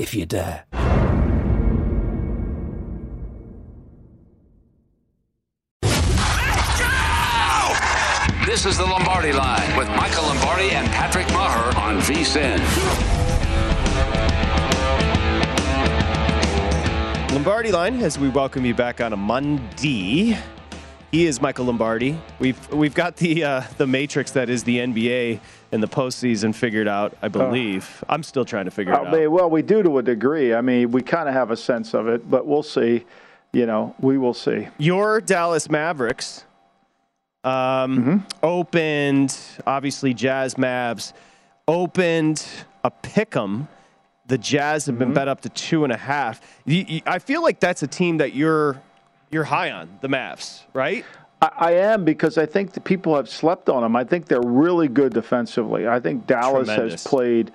[0.00, 0.64] if you dare.
[8.46, 12.58] This is the Lombardi Line with Michael Lombardi and Patrick Maher on VSIN.
[17.32, 20.36] Lombardi line as we welcome you back on a Monday.
[21.10, 22.16] He is Michael Lombardi.
[22.38, 25.40] We've we've got the uh, the matrix that is the NBA
[25.72, 27.16] and the postseason figured out.
[27.20, 28.04] I believe.
[28.08, 29.30] I'm still trying to figure it Uh, out.
[29.32, 30.54] well, we do to a degree.
[30.54, 33.04] I mean, we kind of have a sense of it, but we'll see.
[33.52, 34.68] You know, we will see.
[34.78, 36.44] Your Dallas Mavericks
[37.42, 38.16] um, Mm-hmm.
[38.44, 41.12] opened, obviously, Jazz Mavs
[41.66, 42.46] opened
[42.84, 43.66] a pick 'em.
[44.28, 45.04] The Jazz have Mm-hmm.
[45.06, 46.40] been bet up to two and a half.
[46.68, 48.80] I feel like that's a team that you're
[49.30, 51.04] you're high on, the Mavs, right?
[51.42, 53.96] I, am because I think the people have slept on them.
[53.96, 55.88] I think they're really good defensively.
[55.88, 57.04] I think Dallas Tremendous.
[57.04, 57.50] has played.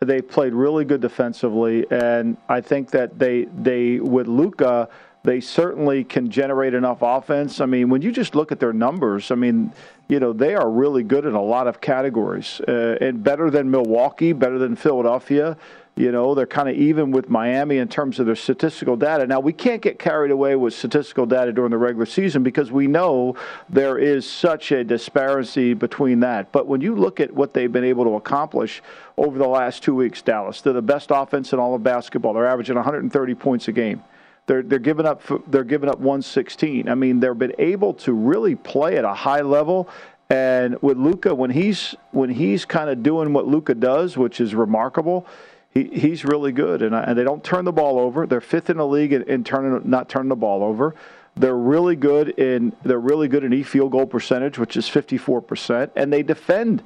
[0.00, 4.88] They played really good defensively, and I think that they they with Luka.
[5.24, 7.60] They certainly can generate enough offense.
[7.60, 9.72] I mean, when you just look at their numbers, I mean,
[10.08, 13.70] you know, they are really good in a lot of categories, uh, and better than
[13.70, 15.56] Milwaukee, better than Philadelphia.
[15.98, 19.26] You know, they're kind of even with Miami in terms of their statistical data.
[19.26, 22.86] Now, we can't get carried away with statistical data during the regular season because we
[22.86, 23.34] know
[23.68, 26.52] there is such a disparity between that.
[26.52, 28.80] But when you look at what they've been able to accomplish
[29.16, 32.32] over the last two weeks, Dallas, they're the best offense in all of basketball.
[32.32, 34.00] They're averaging 130 points a game.
[34.46, 36.88] They're, they're giving up they're giving up 116.
[36.88, 39.88] I mean, they've been able to really play at a high level.
[40.30, 44.54] And with Luka, when he's when he's kind of doing what Luka does, which is
[44.54, 45.26] remarkable,
[45.70, 46.82] he, he's really good.
[46.82, 48.26] And, I, and they don't turn the ball over.
[48.26, 50.94] They're fifth in the league in, in turning not turning the ball over.
[51.36, 55.40] They're really good in they're really good in e field goal percentage, which is 54
[55.42, 56.82] percent, and they defend.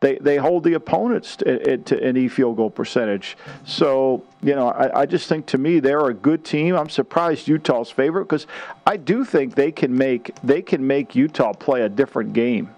[0.00, 3.36] They, they hold the opponents to, to an e field goal percentage.
[3.64, 6.74] So you know, I, I just think to me they're a good team.
[6.74, 8.48] I'm surprised Utah's favorite because
[8.84, 12.70] I do think they can make they can make Utah play a different game.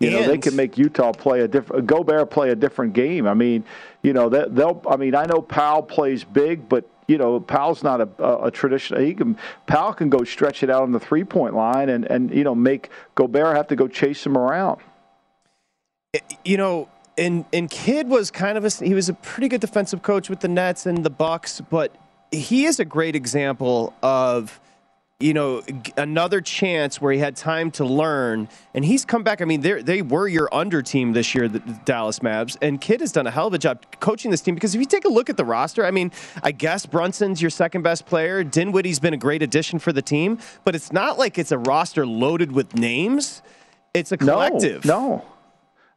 [0.00, 3.26] You know, they can make Utah play a different, Gobert play a different game.
[3.28, 3.64] I mean,
[4.02, 4.82] you know, that they'll.
[4.88, 8.50] I mean, I know Powell plays big, but you know, Powell's not a, a, a
[8.50, 9.00] traditional.
[9.00, 9.36] He can
[9.66, 12.54] Powell can go stretch it out on the three point line and and you know
[12.54, 14.80] make Gobert have to go chase him around.
[16.44, 16.88] you know,
[17.18, 20.40] and and Kidd was kind of a he was a pretty good defensive coach with
[20.40, 21.94] the Nets and the Bucks, but
[22.30, 24.60] he is a great example of
[25.20, 28.48] you know g- another chance where he had time to learn.
[28.74, 29.40] And he's come back.
[29.40, 32.56] I mean they they were your under team this year the the dallas mavs.
[32.62, 34.86] And Kidd has done a hell of a job coaching this team because if you
[34.86, 36.10] take a look at the roster i mean
[36.42, 38.42] i guess brunson's your second best player.
[38.42, 40.38] Dinwiddie's been a great addition for the team.
[40.64, 43.42] But it's not like it's a roster loaded with names.
[43.92, 44.84] It's a collective.
[44.84, 45.24] No, no.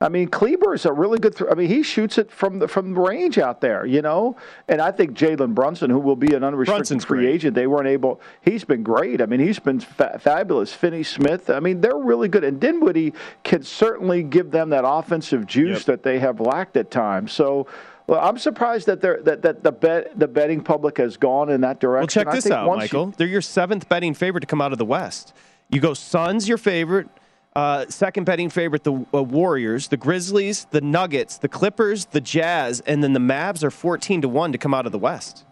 [0.04, 1.38] I mean, Kleber is a really good.
[1.38, 4.36] Th- I mean, he shoots it from the from the range out there, you know.
[4.68, 7.34] And I think Jalen Brunson, who will be an unrestricted Brunson's free great.
[7.36, 8.20] agent, they weren't able.
[8.42, 9.22] He's been great.
[9.22, 10.74] I mean, he's been fa- fabulous.
[10.74, 11.50] Finney Smith.
[11.50, 12.44] I mean, they're really good.
[12.44, 13.14] And Dinwiddie
[13.46, 15.86] can certainly give them that offensive juice Yep.
[15.86, 17.32] that they have lacked at times.
[17.32, 17.68] So.
[18.06, 21.62] Well, I'm surprised that they're, that, that the bet the betting public has gone in
[21.62, 22.02] that direction.
[22.02, 23.06] Well, check I this think out, Michael.
[23.06, 25.32] You, They're your seventh betting favorite to come out of the West.
[25.70, 27.08] You go Suns, your favorite.
[27.56, 32.80] Uh, second betting favorite, the uh, Warriors, the Grizzlies, the Nuggets, the Clippers, the Jazz,
[32.82, 35.46] and then the Mavs are 14 to 1 to come out of the West.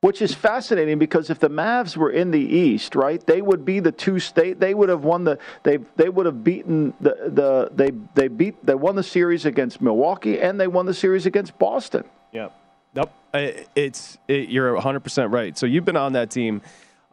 [0.00, 3.80] which is fascinating because if the Mavs were in the East, right, they would be
[3.80, 4.58] the two state.
[4.58, 5.38] They would have won the.
[5.64, 9.82] They they would have beaten the the they they beat they won the series against
[9.82, 12.04] Milwaukee and they won the series against Boston.
[12.32, 12.54] Yep.
[12.94, 13.12] Nope.
[13.34, 15.58] It's it, you're 100 percent right.
[15.58, 16.62] So you've been on that team.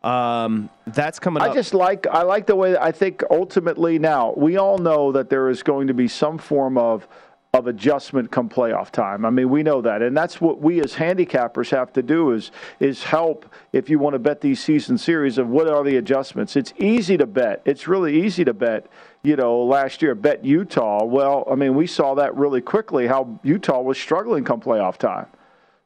[0.06, 4.56] Um, that's coming I just like I like the way I think ultimately now we
[4.56, 7.07] all know that there is going to be some form of
[7.56, 9.25] of adjustment come playoff time.
[9.25, 12.52] I mean, we know that, and that's what we as handicappers have to do is
[12.80, 16.56] is help if you want to bet these season series of what are the adjustments.
[16.56, 17.63] It's easy to bet.
[17.66, 18.86] It's really easy to bet.
[19.24, 21.04] You know, last year bet Utah.
[21.04, 25.25] Well, I mean, we saw that really quickly how Utah was struggling come playoff time.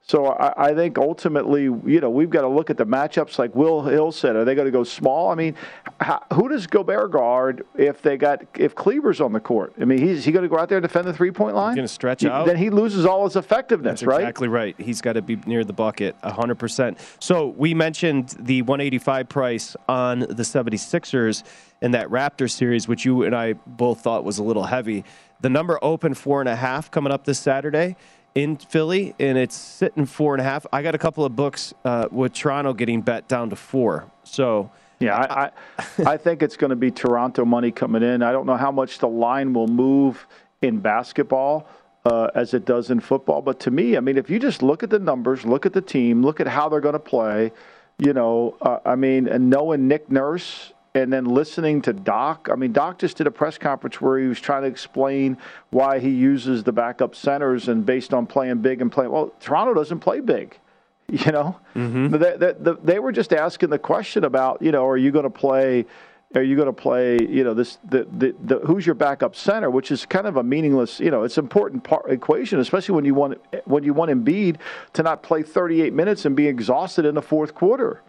[0.01, 3.37] So I, I think ultimately, you know, we've got to look at the matchups.
[3.37, 5.29] Like Will Hill said, are they going to go small?
[5.29, 5.55] I mean,
[5.99, 9.73] how, who does Gobert guard if they got if Kleber's on the court?
[9.79, 11.73] I mean, he's he going to go out there and defend the three point line?
[11.73, 12.47] He's gonna stretch He- out?
[12.47, 14.21] Then he loses all his effectiveness, That's right?
[14.21, 14.73] exactly right.
[14.79, 16.97] He's got to be near the bucket 100%.
[17.19, 21.43] So we mentioned the 185 price on the 76ers
[21.81, 25.03] in that Raptor series, which you and I both thought was a little heavy.
[25.41, 27.95] The number open four and a half coming up this Saturday
[28.35, 30.65] in Philly, and it's sitting four and a half.
[30.71, 34.09] I got a couple of books uh, with Toronto getting bet down to four.
[34.23, 38.21] So Yeah, I, I, I think it's going to be Toronto money coming in.
[38.21, 40.27] I don't know how much the line will move
[40.61, 41.67] in basketball
[42.05, 44.83] uh, as it does in football, but to me, I mean, if you just look
[44.83, 47.51] at the numbers, look at the team, look at how they're going to play,
[47.97, 52.49] you know, uh, I mean, and knowing Nick Nurse and then listening to Doc.
[52.51, 55.37] I mean, Doc just did a press conference where he was trying to explain
[55.69, 59.31] why he uses the backup centers and based on playing big and playing well.
[59.39, 60.57] Toronto doesn't play big.
[61.11, 62.09] You know, mm-hmm.
[62.09, 65.23] But they, they, they- were just asking the question about, you know, are you going
[65.23, 65.87] to play?
[66.35, 67.17] Are you going to play?
[67.19, 70.43] You know, this the, the the who's your backup center, which is kind of a
[70.43, 70.99] meaningless.
[70.99, 74.57] You know, it's an important part equation, especially when you want when you want Embiid
[74.93, 78.03] to not play 38 minutes and be exhausted in the fourth quarter.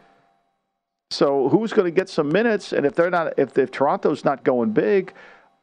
[1.10, 2.72] So who's going to get some minutes?
[2.72, 5.12] And if they're not, if if Toronto's not going big,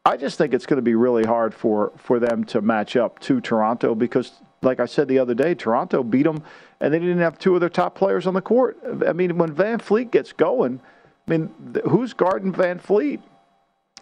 [0.05, 3.19] I just think it's going to be really hard for for them to match up
[3.19, 6.43] to Toronto because, like I said the other day, Toronto beat them,
[6.81, 8.77] and they didn't have two of their top players on the court.
[9.07, 10.81] I mean, when VanVleet gets going,
[11.27, 11.53] I mean,
[11.85, 13.21] who's guarding VanVleet?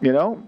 [0.01, 0.43] You know,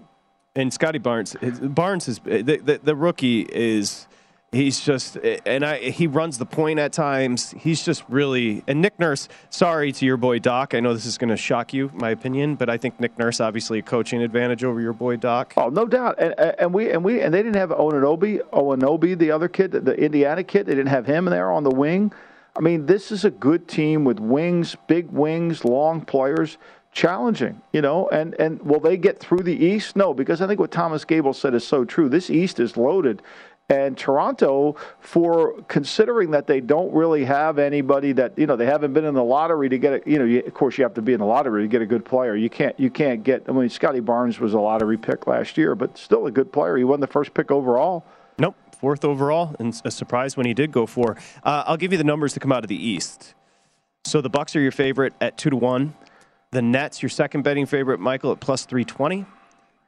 [0.58, 4.07] and Scottie Barnes, Barnes is the, the, the rookie is
[4.52, 7.50] he's just and I he runs the point at times.
[7.52, 9.28] He's just really and Nick Nurse.
[9.50, 10.74] Sorry to your boy Doc.
[10.74, 13.40] I know this is going to shock you, my opinion, but I think Nick Nurse
[13.40, 15.54] obviously a coaching advantage over your boy Doc.
[15.56, 16.16] Oh, no doubt.
[16.18, 19.94] And and we and we and they didn't have Onanobi, Owanobi, the other kid, the
[19.94, 20.66] Indiana kid.
[20.66, 22.12] They didn't have him there on the wing.
[22.56, 26.58] I mean, this is a good team with wings, big wings, long players,
[26.92, 27.60] challenging.
[27.72, 29.94] You know, and and will they get through the East?
[29.94, 32.08] No, because I think what Thomas Gable said is so true.
[32.08, 33.22] This East is loaded.
[33.70, 38.94] And Toronto, for considering that they don't really have anybody that you know they haven't
[38.94, 40.06] been in the lottery to get it.
[40.06, 41.86] You know, you, of course you have to be in the lottery to get a
[41.86, 42.34] good player.
[42.34, 43.44] You can't you can't get.
[43.46, 46.78] I mean, Scottie Barnes was a lottery pick last year, but still a good player.
[46.78, 48.06] He won the first pick overall.
[48.38, 51.98] Nope, fourth overall, and a surprise when he did go for Uh, I'll give you
[51.98, 53.34] the numbers to come out of the East.
[54.06, 55.92] So the Bucks are your favorite at two to one.
[56.52, 59.26] The Nets, your second betting favorite, Michael, at plus three twenty.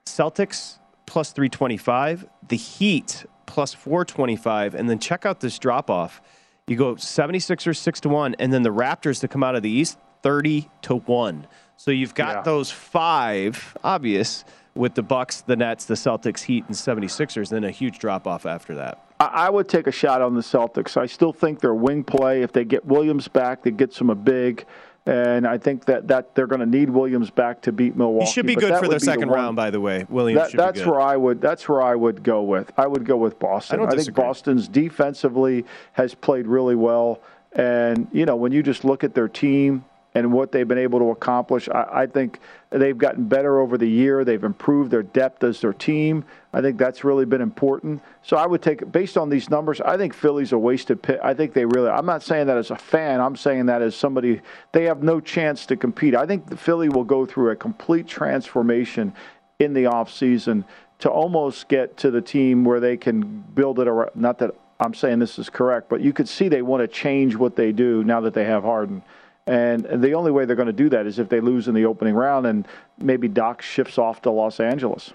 [0.05, 0.76] Celtics
[1.07, 2.26] plus three twenty five.
[2.47, 6.23] The Heat plus four twenty five, and then check out this drop off.
[6.69, 9.71] You go 76ers six to one, and then the Raptors to come out of the
[9.71, 11.47] East thirty to one.
[11.76, 12.42] So you've got Yeah.
[12.42, 14.45] those five obvious
[14.76, 18.47] with the Bucks, the Nets, the Celtics, Heat, and 76ers, then a huge drop off
[18.47, 18.99] after that.
[19.19, 20.97] I, would take a shot on the Celtics.
[20.97, 24.14] I still think their wing play, if they get Williams back, that gets them a
[24.14, 24.64] big.
[25.11, 28.26] And I think that, that they're going to need Williams back to beat Milwaukee.
[28.26, 30.07] He should be good for the second one- round, by the way.
[30.09, 30.90] Williams That, should that's be good.
[30.93, 31.40] where I would.
[31.40, 32.71] That's where I would go with.
[32.76, 33.81] I would go with Boston.
[33.81, 34.14] I don't think.
[34.14, 35.64] Boston's defensively
[35.95, 37.21] has played really well,
[37.55, 41.00] and you know when you just look at their team and what they've been able
[41.00, 42.38] to accomplish, I, I think
[42.71, 44.25] they've gotten better over the year.
[44.25, 46.25] They've improved their depth as their team.
[46.53, 48.03] I think that's really been important.
[48.23, 51.21] So I would take, based on these numbers, I think Philly's a wasted pick.
[51.23, 51.89] I think they really.
[51.89, 53.21] I'm not saying that as a fan.
[53.21, 54.41] I'm saying that as somebody.
[54.73, 56.15] They have no chance to compete.
[56.15, 59.12] I think the Philly will go through a complete transformation
[59.59, 60.65] in the offseason
[61.00, 64.11] to almost get to the team where they can build it around.
[64.15, 67.37] Not that I'm saying this is correct, but you could see they want to change
[67.37, 69.03] what they do now that they have Harden.
[69.50, 71.85] And the only way they're going to do that is if they lose in the
[71.85, 75.12] opening round and maybe Doc shifts off to Los Angeles.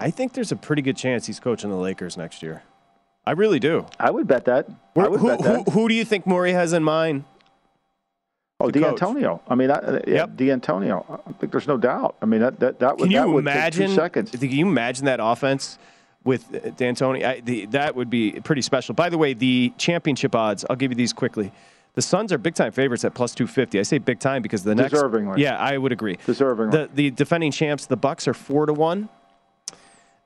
[0.00, 2.64] I think there's a pretty good chance he's coaching the Lakers next year.
[3.24, 3.86] I really do.
[4.00, 4.68] I would bet that.
[4.96, 5.64] Would who, bet that.
[5.66, 7.22] Who, who do you think Morey has in mind?
[8.58, 8.68] Oh?
[8.68, 9.40] D'Antoni.
[9.46, 10.36] I mean, that, yeah, Yep.
[10.36, 10.90] D'Antoni.
[10.90, 12.16] I think there's no doubt.
[12.20, 13.94] I mean, that that, that would Can that you would imagine?
[13.94, 14.32] seconds.
[14.32, 15.78] Can you imagine that offense
[16.24, 17.24] with uh, D'Antoni?
[17.24, 18.96] I, the, that would be pretty special.
[18.96, 20.64] By the way, the championship odds.
[20.68, 21.52] I'll give you these quickly.
[21.98, 23.80] The Suns are big time favorites at plus two fifty.
[23.80, 24.94] I say big time because the next.
[24.94, 25.38] Deservingly.
[25.38, 26.16] Yeah, I would agree.
[26.28, 26.70] Deservingly.
[26.70, 29.08] The the defending champs, the Bucks are four to one.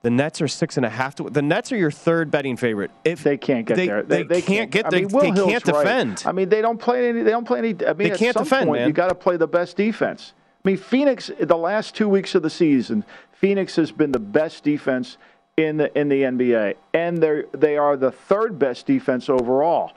[0.02, 1.30] The Nets are six and a half to.
[1.30, 2.90] The Nets are your third betting favorite.
[3.06, 4.02] If They can't get they, there.
[4.02, 5.00] They, they can't get I there.
[5.00, 5.82] mean, they Hill's can't right.
[5.82, 6.24] defend.
[6.26, 7.22] I mean, they don't play any.
[7.22, 7.70] They don't play any.
[7.70, 8.88] I mean, They at can't some defend, point, man.
[8.88, 10.34] You got to play the best defense.
[10.62, 11.30] I mean, Phoenix.
[11.40, 13.02] The last two weeks of the season,
[13.32, 15.16] Phoenix has been the best defense
[15.56, 19.92] in the in the NBA, and they they are the third best defense overall.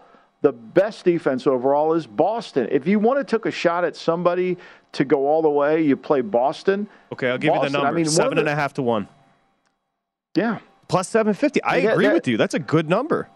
[0.46, 2.68] The best defense overall is Boston.
[2.70, 4.58] If you want to took a shot at somebody
[4.92, 6.88] to go all the way, you play Boston.
[7.12, 7.96] okay, I'll give you Boston, the I number.
[7.96, 9.08] mean, one of Seven and the- a half to one.
[10.36, 11.64] Yeah, Plus seven fifty.
[11.64, 12.38] I Yeah, agree that- with you.
[12.38, 13.28] That's a good number.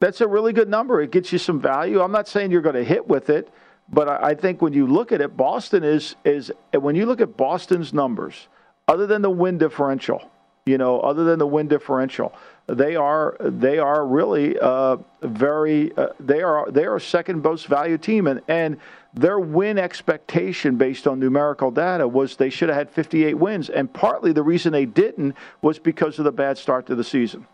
[0.00, 1.02] That's a really good number.
[1.02, 2.00] It gets you some value.
[2.00, 3.50] I'm not saying you're going to hit with it,
[3.90, 7.20] but I, I think when you look at it, Boston is is when you look
[7.20, 8.48] at Boston's numbers,
[8.88, 10.30] other than the win differential,
[10.64, 12.32] you know, other than the win differential,
[12.66, 18.02] they are they are really uh, very uh, they are they are second most valued
[18.02, 18.78] team, and and
[19.14, 23.92] their win expectation based on numerical data was they should have had 58 wins, and
[23.92, 27.46] partly the reason they didn't was because of the bad start to the season.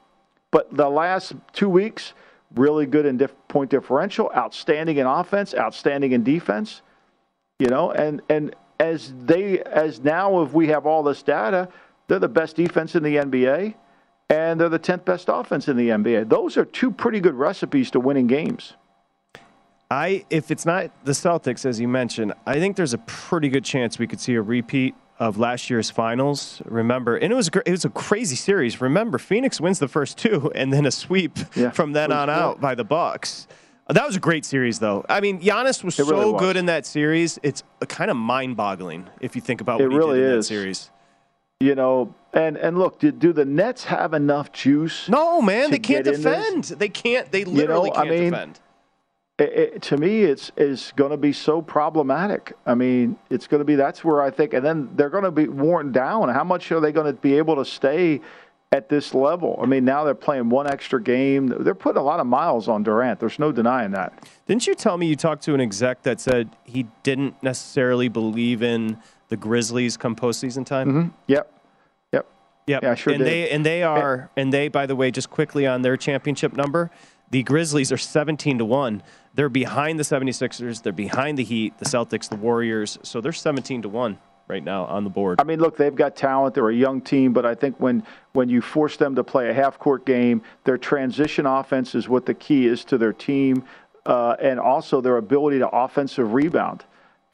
[0.51, 2.13] But the last two weeks,
[2.55, 6.83] really good in point differential, outstanding in offense, outstanding in defense.
[7.59, 11.69] You know, and and as they as now if we have all this data,
[12.07, 13.75] they're the best defense in the NBA,
[14.31, 16.29] and they're the tenth best offense in the NBA.
[16.29, 18.75] Those are two pretty good recipes to winning games.
[19.91, 23.65] I if it's not the Celtics as you mentioned, I think there's a pretty good
[23.65, 26.61] chance we could see a repeat of last year's finals.
[26.67, 28.81] Remember, and it was gr- it was a crazy series.
[28.83, 32.61] Remember, Phoenix wins the first two, and then a sweep Yeah, from then on out
[32.61, 33.49] by the Bucks.
[33.89, 35.07] Uh, That was a great series, though.
[35.09, 36.41] I mean, Giannis was It so really was.
[36.41, 37.39] good in that series.
[37.43, 40.49] It's kind of mind-boggling if you think about It what he really did in is.
[40.49, 40.91] that series.
[41.61, 45.09] You know, and and look, do, do the Nets have enough juice?
[45.09, 46.65] No, man, they can't defend.
[46.65, 47.31] They can't.
[47.31, 48.61] They literally I can't mean, defend.
[49.39, 52.53] it, it, to me, it's is going to be so problematic.
[52.67, 55.31] I mean, it's going to be that's where I think, and then they're going to
[55.31, 56.29] be worn down.
[56.29, 58.21] How much are they going to be able to stay
[58.71, 59.59] at this level?
[59.63, 61.47] I mean, now they're playing one extra game.
[61.47, 63.21] They're putting a lot of miles on Durant.
[63.21, 64.29] There's no denying that.
[64.47, 68.63] Didn't you tell me you talked to an exec that said he didn't necessarily believe
[68.63, 70.89] in the Grizzlies come postseason time?
[70.89, 71.01] Mm-hmm.
[71.01, 71.55] Yep, yep.
[72.69, 72.83] Yep.
[72.83, 73.27] Yeah, sure and did.
[73.27, 76.91] they and they are and they by the way just quickly on their championship number,
[77.31, 79.03] the Grizzlies are 17 to 1.
[79.35, 83.83] They're behind the 76ers, they're behind the Heat, the Celtics, the Warriors, so they're 17
[83.83, 85.41] to 1 right now on the board.
[85.41, 86.55] I mean, look, they've got talent.
[86.55, 89.55] They're a young team, but I think when when you force them to play a
[89.55, 93.65] half court game, their transition offense is what the key is to their team,
[94.07, 96.85] uh, and also their ability to offensive rebound.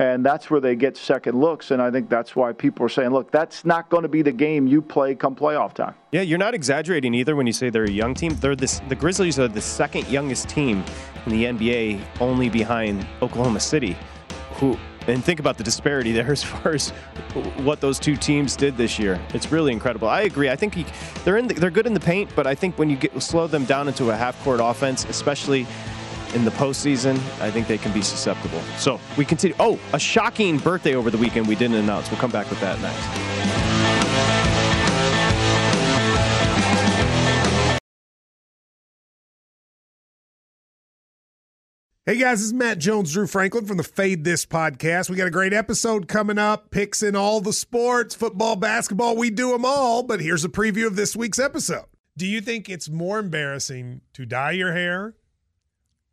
[0.01, 1.71] And that's where they get second looks.
[1.71, 4.33] And I think that's why people are saying, look, that's not going to be the
[4.33, 5.95] game you play come playoff time.
[6.11, 8.35] Yeah, you're not exaggerating either when you say they're a young team.
[8.35, 10.85] They're this, the Grizzlies are the second youngest team
[11.27, 13.97] in the NBA, only behind Oklahoma City.
[14.55, 16.91] Who and think about the disparity there as far as
[17.63, 19.21] what those two teams did this year.
[19.33, 20.09] It's really incredible.
[20.09, 20.49] I agree.
[20.49, 20.87] I think he,
[21.25, 23.47] they're in the, they're good in the paint, but I think when you get slow
[23.47, 25.67] them down into a half court offense, especially
[26.35, 28.61] in the postseason, I think they can be susceptible.
[28.79, 29.57] So we continue.
[29.59, 32.11] Oh, a shocking birthday over the weekend we didn't announce.
[32.11, 33.85] We'll come back with that next.
[42.07, 45.09] Hey guys, this is Matt Jones, Drew Franklin from the Fade This podcast.
[45.09, 49.31] We got a great episode coming up, picks in all the sports, football, basketball, we
[49.31, 50.03] do them all.
[50.03, 51.87] But here's a preview of this week's episode.
[52.15, 55.15] Do you think it's more embarrassing to dye your hair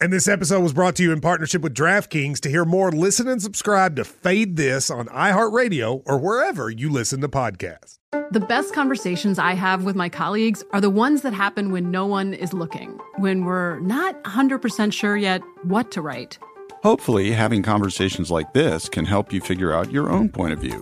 [0.00, 2.38] And this episode was brought to you in partnership with DraftKings.
[2.42, 7.20] To hear more, listen and subscribe to Fade This on iHeartRadio or wherever you listen
[7.20, 7.98] to podcasts.
[8.30, 12.06] The best conversations I have with my colleagues are the ones that happen when no
[12.06, 16.38] one is looking, when we're not 100% sure yet what to write.
[16.84, 20.80] Hopefully, having conversations like this can help you figure out your own point of view.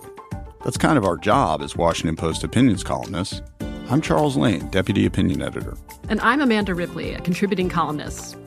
[0.63, 3.41] That's kind of our job as Washington Post opinions columnists.
[3.89, 5.75] I'm Charles Lane, Deputy Opinion Editor.
[6.07, 8.37] And I'm Amanda Ripley, a contributing columnist.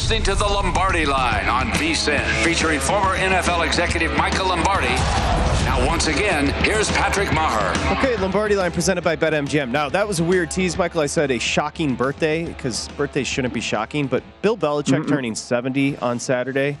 [0.00, 4.88] Listening to the Lombardi Line on VSIN, featuring former NFL executive Michael Lombardi.
[5.66, 7.70] Now, once again, here's Patrick Maher.
[7.98, 9.70] Okay, Lombardi line presented by BetMGM.
[9.70, 11.02] Now, that was a weird tease, Michael.
[11.02, 15.08] I said a shocking birthday because birthdays shouldn't be shocking, but Bill Belichick Mm-mm.
[15.08, 16.78] turning 70 on Saturday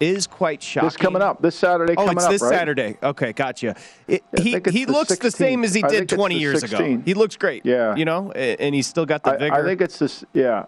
[0.00, 0.86] is quite shocking.
[0.86, 2.48] This coming up, this Saturday Oh, coming it's up, this right?
[2.50, 2.96] Saturday.
[3.02, 3.76] Okay, gotcha.
[4.08, 7.02] It, he he the looks the same as he did 20 the years ago.
[7.04, 7.66] He looks great.
[7.66, 7.94] Yeah.
[7.94, 9.54] You know, and he's still got the I, vigor.
[9.54, 10.24] I think it's this.
[10.32, 10.64] Yeah,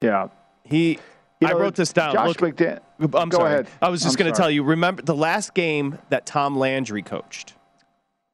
[0.00, 0.28] yeah.
[0.68, 0.98] He.
[1.40, 2.14] You I know, wrote this down.
[2.14, 2.80] Josh Look- McDaniel.
[3.14, 3.52] I'm Go sorry.
[3.52, 3.68] ahead.
[3.80, 4.64] I was just going to tell you.
[4.64, 7.54] Remember the last game that Tom Landry coached?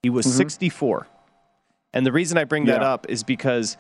[0.03, 0.31] He was Mhm.
[0.37, 1.07] 64,
[1.93, 2.93] and the reason I bring that Yeah.
[2.93, 3.77] up is because.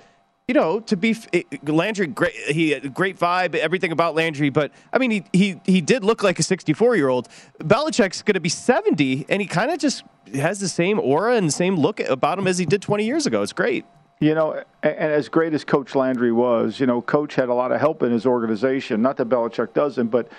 [0.47, 2.35] You know, to be it- Landry, great.
[2.35, 4.51] He great vibe, everything about Landry.
[4.51, 7.31] But I mean, he he he did look like a 64 year old.
[7.61, 11.49] Belichick's going to be 70, and he kind of just has the same aura and
[11.49, 13.41] the same look about him as he did 20 years ago.
[13.41, 13.87] It's great.
[14.21, 17.73] You know, and as great as Coach Landry was, you know, Coach had a lot
[17.73, 19.03] of help in his organization.
[19.03, 20.31] Not that Belichick doesn't, but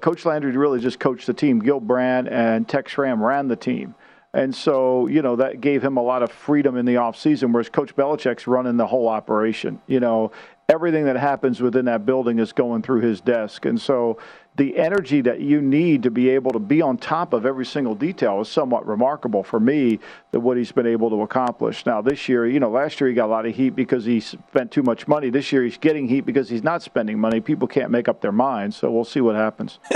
[0.00, 1.58] Coach Landry really just coached the team.
[1.58, 3.94] Gil Brandt and Tex Schramm ran the team.
[4.32, 7.68] And so, you know, that gave him a lot of freedom in the offseason, whereas
[7.68, 9.80] Coach Belichick's running the whole operation.
[9.86, 10.32] You know,
[10.68, 13.64] everything that happens within that building is going through his desk.
[13.64, 14.18] And so
[14.58, 17.94] the energy that you need to be able to be on top of every single
[17.94, 19.98] detail is somewhat remarkable for me
[20.32, 21.86] that what he's been able to accomplish.
[21.86, 24.18] Now, this year, you know, last year he got a lot of heat because he
[24.20, 25.30] spent too much money.
[25.30, 27.40] This year he's getting heat because he's not spending money.
[27.40, 28.76] People can't make up their minds.
[28.76, 29.78] So we'll see what happens.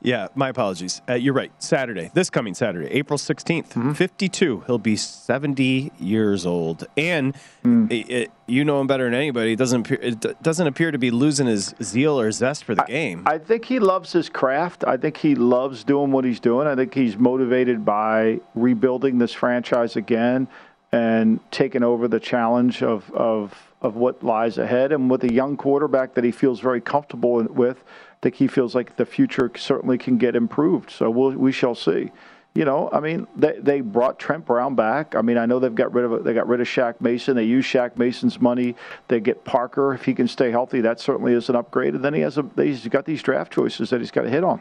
[0.00, 1.02] Yeah, my apologies.
[1.08, 1.50] Uh, you're right.
[1.58, 3.92] Saturday, this coming Saturday, April 16th, Mm-hmm.
[3.94, 4.62] 52.
[4.68, 6.86] He'll be 70 years old.
[6.96, 7.90] And Mm.
[7.90, 9.52] it, it- you know him better than anybody.
[9.52, 12.82] It doesn't appear, it doesn't appear to be losing his zeal or zest for the
[12.84, 13.22] game.
[13.26, 14.84] I think he loves his craft.
[14.86, 16.66] I think he loves doing what he's doing.
[16.66, 20.48] I think he's motivated by rebuilding this franchise again
[20.92, 24.92] and taking over the challenge of, of, of what lies ahead.
[24.92, 28.74] And with a young quarterback that he feels very comfortable with, I think he feels
[28.74, 30.90] like the future certainly can get improved.
[30.90, 32.10] So we'll, we shall see.
[32.58, 35.14] You know, I mean, they they brought Trent Brown back.
[35.14, 37.36] I mean, I know they've got rid of they got rid of Shaq Mason.
[37.36, 38.74] They use Shaq Mason's money.
[39.06, 40.80] They get Parker if he can stay healthy.
[40.80, 41.94] That certainly is an upgrade.
[41.94, 44.42] And then he has a he's got these draft choices that he's got to hit
[44.42, 44.60] on.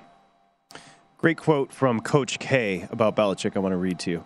[1.17, 3.55] Great quote from Coach K about Belichick.
[3.55, 4.25] I want to read to you.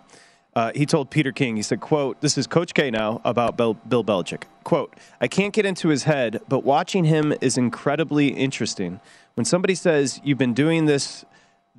[0.54, 3.72] Uh, he told Peter King, he said, quote, this is Coach K now about Bill,
[3.72, 4.42] Bill Belichick.
[4.64, 9.00] Quote, I can't get into his head, but watching him is incredibly interesting.
[9.32, 11.24] When somebody says, you've been doing this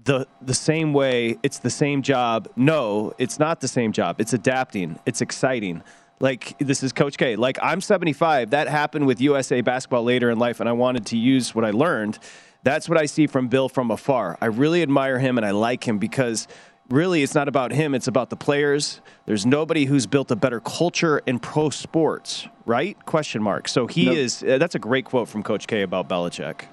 [0.03, 2.49] the, the same way, it's the same job.
[2.55, 4.19] No, it's not the same job.
[4.19, 4.99] It's adapting.
[5.05, 5.83] It's exciting.
[6.19, 7.35] Like, this is Coach K.
[7.35, 8.51] Like, I'm 75.
[8.51, 11.71] That happened with USA basketball later in life, and I wanted to use what I
[11.71, 12.19] learned.
[12.63, 14.37] That's what I see from Bill from afar.
[14.41, 16.47] I really admire him and I like him because–
[16.89, 20.59] really it's not about him it's about the players there's nobody who's built a better
[20.59, 25.27] culture in pro sports right question mark so he is uh, that's a great quote
[25.27, 26.65] from coach k about Belichick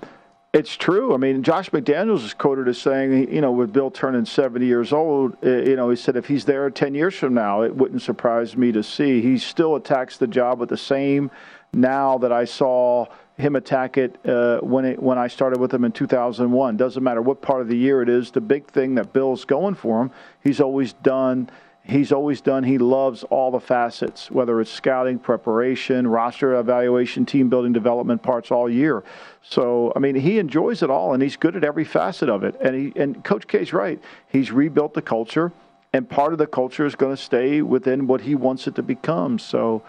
[0.52, 1.14] it's true.
[1.14, 4.92] I mean, Josh McDaniels is quoted as saying, you know, with Bill turning 70 years
[4.92, 8.02] old, uh, you know, he said if he's there 10 years from now, it wouldn't
[8.02, 9.20] surprise me to see.
[9.20, 11.30] He still attacks the job with the same
[11.72, 13.06] now that I saw
[13.38, 16.76] him attack it uh, when it when I started with him in 2001.
[16.76, 18.32] Doesn't matter what part of the year it is.
[18.32, 20.10] The big thing that Bill's going for him,
[20.42, 21.48] he's always done.
[21.90, 22.62] He's always done.
[22.62, 28.52] He loves all the facets, whether it's scouting, preparation, roster evaluation, team building, development parts
[28.52, 29.02] all year.
[29.42, 32.54] So I mean, he enjoys it all, and he's good at every facet of it.
[32.60, 34.00] And he and Coach K's right.
[34.28, 35.52] He's rebuilt the culture,
[35.92, 38.82] and part of the culture is going to stay within what he wants it to
[38.82, 39.38] become.
[39.38, 39.82] So.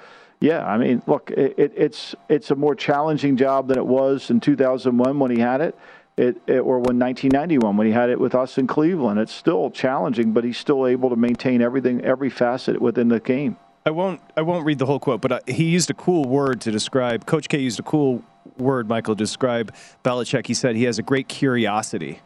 [0.44, 4.32] Yeah, I mean, look, it, it, it's it's a more challenging job than it was
[4.32, 5.78] in 2001 when he had it,
[6.22, 9.20] it, it, or when 1991 when he had it with us in Cleveland.
[9.20, 13.58] It's still challenging, but he's still able to maintain everything, every facet within the game.
[13.86, 16.62] I won't I won't read the whole quote, but uh, he used a cool word
[16.62, 17.26] to describe.
[17.26, 18.24] Coach K used a cool
[18.58, 20.46] word, Michael, to describe Belichick.
[20.46, 22.20] He said he has a great curiosity.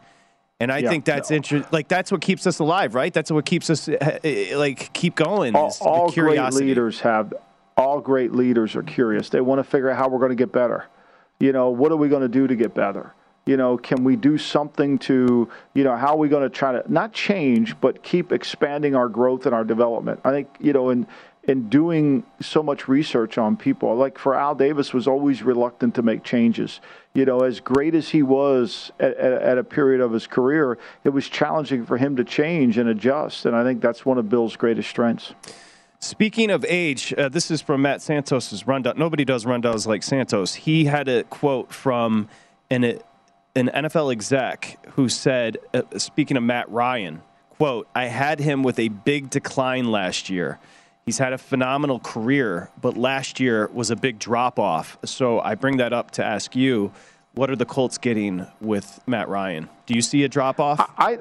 [0.60, 1.36] And I yeah, think that's no.
[1.36, 1.68] interesting.
[1.72, 3.12] Like that's what keeps us alive, right?
[3.12, 5.56] That's what keeps us uh, uh, like keep going.
[5.56, 7.32] All, all great leaders have
[7.78, 9.30] all great leaders are curious.
[9.30, 10.86] They want to figure out how we're going to get better.
[11.40, 13.14] You know, what are we going to do to get better?
[13.46, 16.72] You know, can we do something to, you know, how are we going to try
[16.72, 20.20] to not change, but keep expanding our growth and our development?
[20.24, 21.06] I think, you know, in
[21.44, 26.02] in doing so much research on people, like for Al Davis was always reluctant to
[26.02, 26.80] make changes.
[27.14, 30.76] You know, as great as he was at, at, at a period of his career,
[31.04, 33.46] it was challenging for him to change and adjust.
[33.46, 35.34] And I think that's one of Bill's greatest strengths.
[36.00, 38.94] Speaking of age, uh, this is from Matt Santos's rundown.
[38.98, 40.54] Nobody does rundowns like Santos.
[40.54, 42.28] He had a quote from
[42.70, 42.98] an
[43.56, 48.78] an NFL exec who said, uh, speaking of Matt Ryan, quote, "I had him with
[48.78, 50.58] a big decline last year.
[51.04, 54.98] He's had a phenomenal career, but last year was a big drop off.
[55.04, 56.92] So I bring that up to ask you."
[57.36, 59.68] What are the Colts getting with Matt Ryan?
[59.84, 60.90] Do you see a drop off?
[60.96, 61.18] I,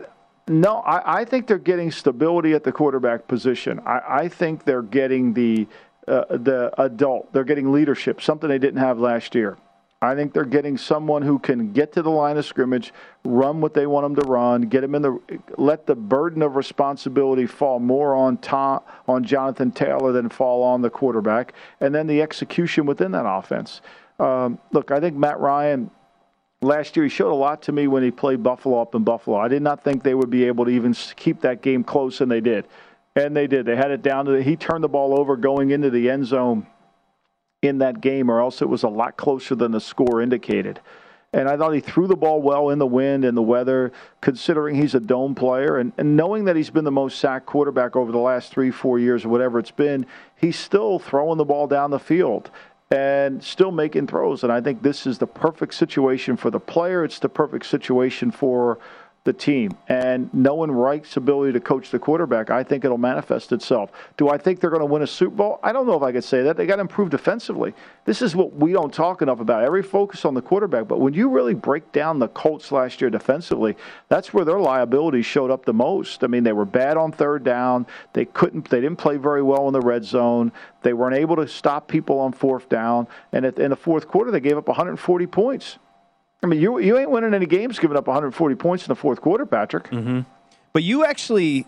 [0.48, 3.82] no, I, I, think they're getting stability at the quarterback position.
[3.86, 5.68] I, I think they're getting the
[6.08, 7.34] uh, the adult.
[7.34, 9.58] They're getting leadership, something they didn't have last year.
[10.02, 13.74] I think they're getting someone who can get to the line of scrimmage, run what
[13.74, 15.20] they want them to run, get them in the
[15.58, 20.82] let the burden of responsibility fall more on Tom, on Jonathan Taylor than fall on
[20.82, 23.82] the quarterback, and then the execution within that offense.
[24.20, 25.90] Um, look, I think Matt Ryan
[26.62, 29.38] last year he showed a lot to me when he played Buffalo up in Buffalo.
[29.38, 32.30] I did not think they would be able to even keep that game close, and
[32.30, 32.68] they did.
[33.16, 33.66] And they did.
[33.66, 36.26] They had it down to the, he turned the ball over going into the end
[36.26, 36.68] zone
[37.68, 40.80] in that game, or else it was a lot closer than the score indicated.
[41.34, 44.76] And I thought he threw the ball well in the wind and the weather, considering
[44.76, 45.78] he's a dome player.
[45.78, 49.00] And, and knowing that he's been the most sacked quarterback over the last three, four
[49.00, 50.06] years, or whatever it's been,
[50.38, 52.52] he's still throwing the ball down the field
[52.90, 54.44] and still making throws.
[54.44, 57.04] And I think this is the perfect situation for the player.
[57.04, 58.80] It's the perfect situation for
[59.26, 59.76] the team.
[59.90, 63.92] And knowing Reich's ability to coach the quarterback, I think it'll manifest itself.
[64.18, 65.60] Do I think they're going to win a Super Bowl?
[65.64, 66.56] I don't know if I could say that.
[66.56, 67.74] They got to improve defensively.
[68.06, 69.64] This is what we don't talk enough about.
[69.64, 73.10] Every focus on the quarterback, but when you really break down the Colts last year
[73.10, 73.76] defensively,
[74.10, 76.24] that's where their liabilities showed up the most.
[76.24, 77.88] I mean, they were bad on third down.
[78.14, 78.70] They couldn't.
[78.70, 80.52] They didn't play very well in the red zone.
[80.84, 83.08] They weren't able to stop people on fourth down.
[83.32, 85.80] And in the fourth quarter, they gave up 140 points.
[86.46, 89.20] I mean, you you ain't winning any games giving up 140 points in the fourth
[89.20, 89.86] quarter, Patrick.
[89.86, 90.20] Mm-hmm.
[90.74, 91.66] But you actually,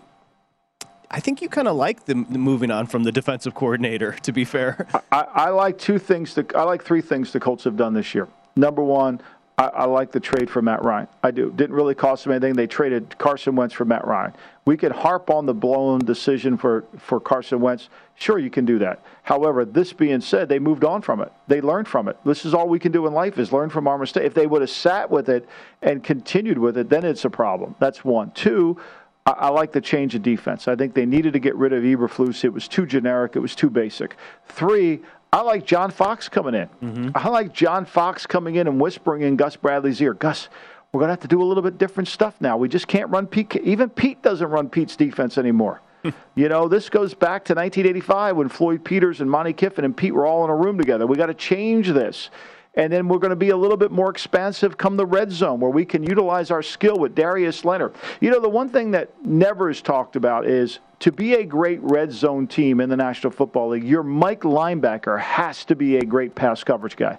[1.10, 4.12] I think you kind of like the, the, moving on from the defensive coordinator.
[4.12, 6.34] To be fair, I, I like two things.
[6.34, 8.28] To, I like three things the Colts have done this year.
[8.54, 9.20] Number one,
[9.58, 11.08] I, I, like the trade for Matt Ryan.
[11.22, 11.50] I do.
[11.50, 12.54] Didn't really cost them anything.
[12.54, 14.32] They traded Carson Wentz for Matt Ryan.
[14.64, 17.88] We could harp on the blown decision for, for Carson Wentz.
[18.14, 19.02] Sure, you can do that.
[19.24, 21.32] However, this being said, they moved on from it.
[21.48, 22.16] They learned from it.
[22.24, 24.24] This is all we can do in life is learn from our mistake.
[24.24, 25.48] If they would have sat with it
[25.82, 27.74] and continued with it, then it's a problem.
[27.80, 28.30] That's one.
[28.32, 28.78] Two,
[29.26, 30.68] I, I like the change of defense.
[30.68, 32.44] I think they needed to get rid of Eberflus.
[32.44, 33.34] It was too generic.
[33.34, 34.16] It was too basic.
[34.46, 35.00] Three,
[35.32, 36.68] I like John Fox coming in.
[36.82, 37.10] Mm-hmm.
[37.14, 40.48] I like John Fox coming in and whispering in Gus Bradley's ear, Gus,
[40.92, 42.56] we're going to have to do a little bit different stuff now.
[42.56, 43.54] We just can't run Pete.
[43.56, 45.82] Even Pete doesn't run Pete's defense anymore.
[46.34, 50.14] you know, this goes back to 1985 when Floyd Peters and Monty Kiffin and Pete
[50.14, 51.06] were all in a room together.
[51.06, 52.30] We got to change this.
[52.74, 55.58] And then we're going to be a little bit more expansive come the red zone
[55.58, 57.94] where we can utilize our skill with Darius Leonard.
[58.20, 61.80] You know, the one thing that never is talked about is to be a great
[61.82, 66.04] red zone team in the National Football League, your Mike linebacker has to be a
[66.04, 67.18] great pass coverage guy.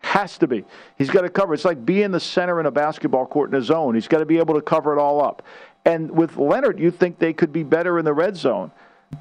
[0.00, 0.64] Has to be.
[0.96, 1.54] He's got to cover.
[1.54, 3.94] It's like being the center in a basketball court in a zone.
[3.94, 5.42] He's got to be able to cover it all up.
[5.84, 8.70] And with Leonard, you think they could be better in the red zone.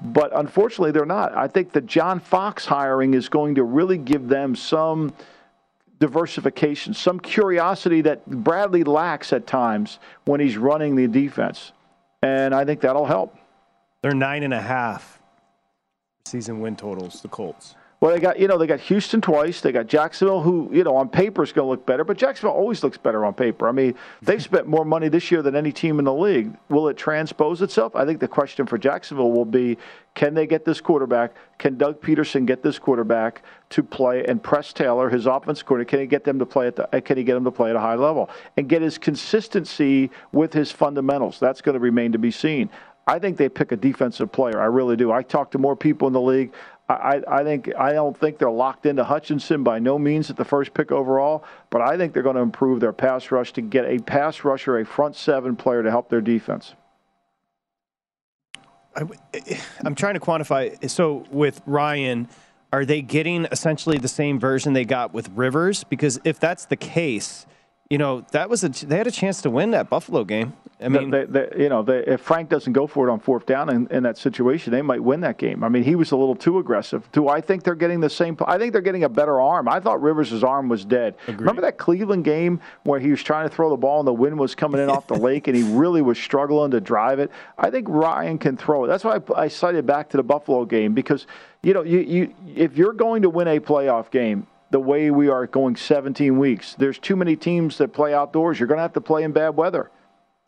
[0.04, 1.36] But unfortunately, they're not.
[1.36, 5.14] I think the John Fox hiring is going to really give them some
[6.06, 11.72] diversification, some curiosity that Bradley lacks at times when he's running the defense.
[12.22, 13.36] And I think that'll help.
[14.04, 15.20] They're nine and a half
[16.26, 17.74] season win totals, the Colts.
[18.06, 19.62] Well, they got you know they got Houston twice.
[19.62, 22.56] They got Jacksonville, who you know on paper is going to look better, but Jacksonville
[22.56, 23.68] always looks better on paper.
[23.68, 26.56] I mean, they've spent more money this year than any team in the league.
[26.70, 27.96] Will it transpose itself?
[27.96, 29.80] I think the question for Jacksonville will be:
[30.14, 31.34] Can they get this quarterback?
[31.58, 33.42] Can Doug Pederson get this quarterback
[33.72, 35.90] to play and Press Taylor, his offense coordinator?
[35.90, 36.96] Can he get them to play at the?
[36.96, 40.12] Uh, can he get them to play at a high level and get his consistency
[40.32, 41.40] with his fundamentals?
[41.40, 42.70] That's going to remain to be seen.
[43.08, 44.60] I think they pick a defensive player.
[44.60, 45.12] I really do.
[45.12, 46.54] I talk to more people in the league.
[46.88, 50.46] I, I think I don't think they're locked into Hutchinson by no means at the
[50.46, 53.86] first pick overall, but I think they're going to improve their pass rush to get
[53.86, 56.76] a pass rusher, a front seven player to help their defense.
[58.96, 59.02] I,
[59.84, 60.90] am trying to quantify.
[60.90, 62.30] So with Ryan,
[62.72, 65.84] are they getting essentially the same version they got with Rivers?
[65.84, 67.46] Because if that's the case,
[67.90, 70.54] you know that was a they had a chance to win that Buffalo game.
[70.82, 73.46] I mean, they, they, you know, they, if Frank doesn't go for it on fourth
[73.46, 75.64] down in, in, that situation, they might win that game.
[75.64, 77.10] I mean, he was a little too aggressive.
[77.14, 78.36] Do I think they're getting the same?
[78.46, 79.70] I think they're getting a better arm.
[79.70, 81.16] I thought Rivers' arm was dead.
[81.28, 81.40] Agreed.
[81.40, 84.38] Remember that Cleveland game where he was trying to throw the ball and the wind
[84.38, 87.32] was coming in off the lake and he really was struggling to drive it?
[87.58, 88.88] I think Ryan can throw it.
[88.90, 91.26] That's why I, I cited back to the Buffalo game because
[91.64, 95.30] you know, you, you if you're going to win a playoff game, the way we
[95.30, 96.76] are going 17 weeks.
[96.78, 98.60] There's too many teams that play outdoors.
[98.60, 99.90] You're going to have to play in bad weather.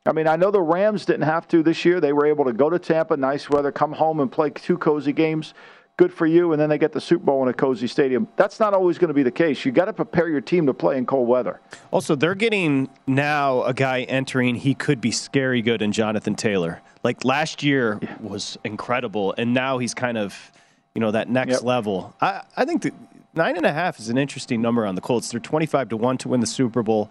[0.05, 2.01] I mean, I know the Rams didn't have to this year.
[2.01, 5.13] They were able to go to Tampa, nice weather, come home and play two cozy
[5.13, 5.53] games.
[5.95, 6.51] Good for you.
[6.51, 8.27] And then they get the Super Bowl in a cozy stadium.
[8.35, 9.63] That's not always going to be the case.
[9.63, 11.61] You got to prepare your team to play in cold weather.
[11.91, 14.55] Also, they're getting now a guy entering.
[14.55, 16.81] He could be scary good in Jonathan Taylor.
[17.01, 18.17] Like last year yeah.
[18.19, 20.51] was incredible, and now he's kind of,
[20.93, 21.63] you know, that next yep.
[21.63, 22.13] level.
[22.19, 22.91] I, I think the
[23.38, 25.30] nine and a half is an interesting number on the Colts.
[25.30, 27.10] They're twenty-five to one to win the Super Bowl.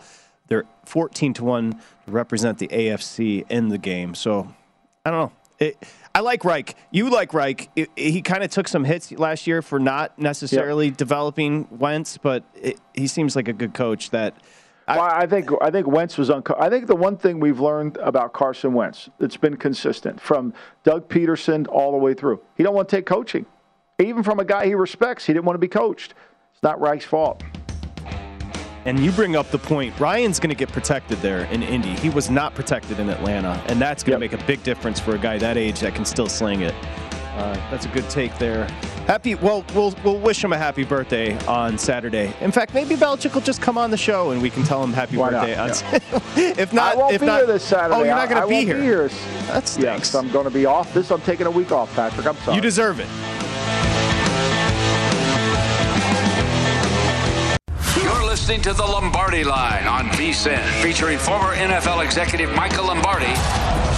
[0.49, 4.15] They're 14 to 1 to represent the AFC in the game.
[4.15, 4.55] So
[5.05, 5.33] I don't know.
[5.59, 5.83] It,
[6.15, 6.77] I like Reich.
[6.91, 7.71] You like Reich.
[7.75, 10.97] It, it, he kind of took some hits last year for not necessarily yep.
[10.97, 12.45] developing Wentz, but
[12.95, 14.35] he seems like a good coach that.
[14.89, 17.59] I, well, I think I think Wentz was unco- I think the one thing we've
[17.59, 22.41] learned about Carson Wentz that's been consistent from Doug Pederson all the way through.
[22.57, 23.47] He don't want to take coaching,
[24.05, 25.25] even from a guy he respects.
[25.25, 26.15] He didn't want to be coached.
[26.53, 27.43] It's not Reich's fault.
[28.85, 29.99] And you bring up the point.
[29.99, 31.95] Ryan's going to get protected there in Indy.
[31.97, 34.33] He was not protected in Atlanta, and that's going to yep.
[34.33, 36.75] make a big difference for a guy that age that can still sling it.
[37.37, 38.65] Uh, that's a good take there.
[39.07, 39.35] Happy.
[39.35, 42.33] Well, we'll we'll wish him a happy birthday on Saturday.
[42.41, 44.93] In fact, maybe Belichick will just come on the show and we can tell him
[44.93, 45.55] happy Why birthday.
[45.55, 45.85] Not?
[45.85, 46.01] On,
[46.37, 46.55] yeah.
[46.59, 47.95] if not, I won't if be not, here this Saturday.
[47.95, 48.81] Oh, you're not going to be, here.
[48.81, 49.09] here.
[49.49, 49.83] That stinks.
[49.83, 50.95] Yes, I'm going to be off.
[50.95, 52.27] This I'm taking a week off, Patrick.
[52.27, 52.57] I'm sorry.
[52.57, 53.36] You deserve it.
[58.47, 63.27] Listening to the Lombardi Line on VSIN, featuring former NFL executive Michael Lombardi.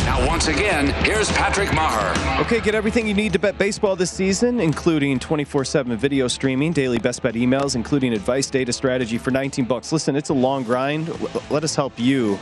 [0.07, 2.15] Now, once again, here's Patrick Maher.
[2.41, 6.99] Okay, get everything you need to bet baseball this season, including 24/7 video streaming, daily
[6.99, 9.93] best bet emails, including advice, data strategy for 19 bucks.
[9.93, 11.11] Listen, it's a long grind.
[11.51, 12.39] Let us help you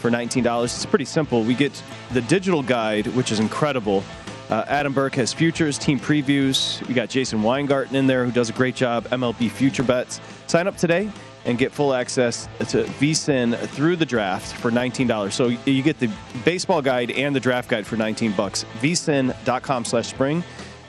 [0.00, 0.76] for $19.
[0.76, 1.42] It's pretty simple.
[1.42, 4.04] We get the digital guide, which is incredible.
[4.48, 6.86] Uh, Adam Burke has futures, team previews.
[6.86, 10.20] We got Jason Weingarten in there who does a great job, MLB future bets.
[10.46, 11.10] Sign up today
[11.44, 15.32] and get full access to VSIN through the draft for $19.
[15.32, 16.10] So you get the
[16.44, 18.64] baseball guide and the draft guide for 19 bucks.
[18.80, 20.44] VSIN.com slash spring.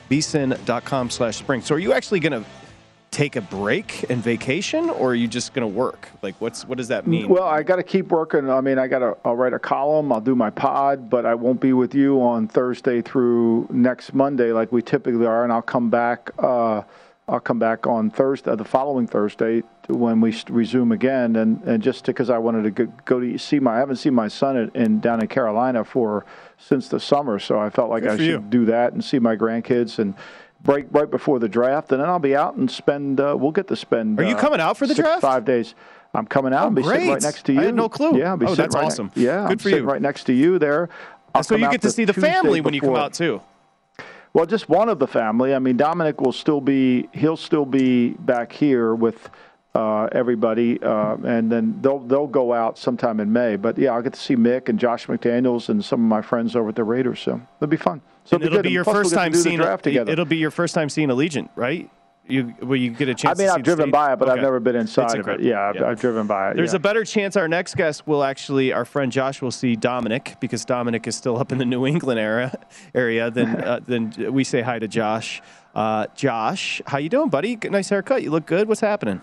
[0.10, 1.62] VSIN.com slash spring.
[1.62, 2.50] So are you actually going to
[3.12, 6.78] take a break and vacation or are you just going to work like what's what
[6.78, 9.36] does that mean well i got to keep working i mean i got to i'll
[9.36, 13.02] write a column i'll do my pod but i won't be with you on thursday
[13.02, 16.84] through next monday like we typically are and i'll come back uh,
[17.30, 22.06] I'll come back on Thursday, the following Thursday, when we resume again, and, and just
[22.06, 25.00] because I wanted to go, to see my, I haven't seen my son in, in,
[25.00, 26.26] down in Carolina for
[26.58, 28.40] since the summer, so I felt like Good I should you.
[28.40, 30.16] do that and see my grandkids and
[30.62, 33.20] break right before the draft, and then I'll be out and spend.
[33.20, 34.20] Uh, we'll get to spend.
[34.20, 35.22] Are you uh, coming out for the six, draft?
[35.22, 35.76] Five days.
[36.16, 36.64] I'm coming out.
[36.64, 36.96] Oh, and be great.
[36.96, 37.62] sitting right next to you.
[37.62, 38.18] I had no clue.
[38.18, 39.12] Yeah, I'll be oh, sitting that's right awesome.
[39.16, 39.84] Ne- yeah, good I'm for you.
[39.84, 40.90] Right next to you there.
[41.36, 43.42] I'll so you get to see the Tuesday family when you come out too.
[44.34, 45.56] Well, just one of the family.
[45.56, 49.30] I mean, Dominic will still be he'll still be back here with
[49.76, 53.56] uh, everybody, uh, and then they'll they'll go out sometime in May.
[53.56, 56.56] But yeah, I'll get to see Mick and Josh McDaniels and some of my friends
[56.56, 57.20] over at the Raiders.
[57.20, 58.02] So it'll be fun.
[58.26, 60.12] So it'll, it'll be, your first time seeing draft together.
[60.12, 61.90] It'll be your first time seeing Allegiant, right?
[62.30, 63.40] You where you get a chance.
[63.40, 64.38] I mean, I've driven by it, but okay.
[64.38, 65.42] I've never been inside of it.
[65.42, 66.56] Yeah I've, yeah, I've, driven by it.
[66.56, 66.78] There's yeah.
[66.78, 70.64] a better chance our next guest will actually, our friend Josh will see Dominic because
[70.64, 72.58] Dominic is still up in the New England area.
[72.96, 73.32] Area.
[73.32, 75.42] Then, uh, then we say hi to Josh.
[75.76, 77.58] Uh, Josh, how you doing, buddy?
[77.64, 78.24] Nice haircut.
[78.24, 78.68] You look good.
[78.68, 79.22] What's happening?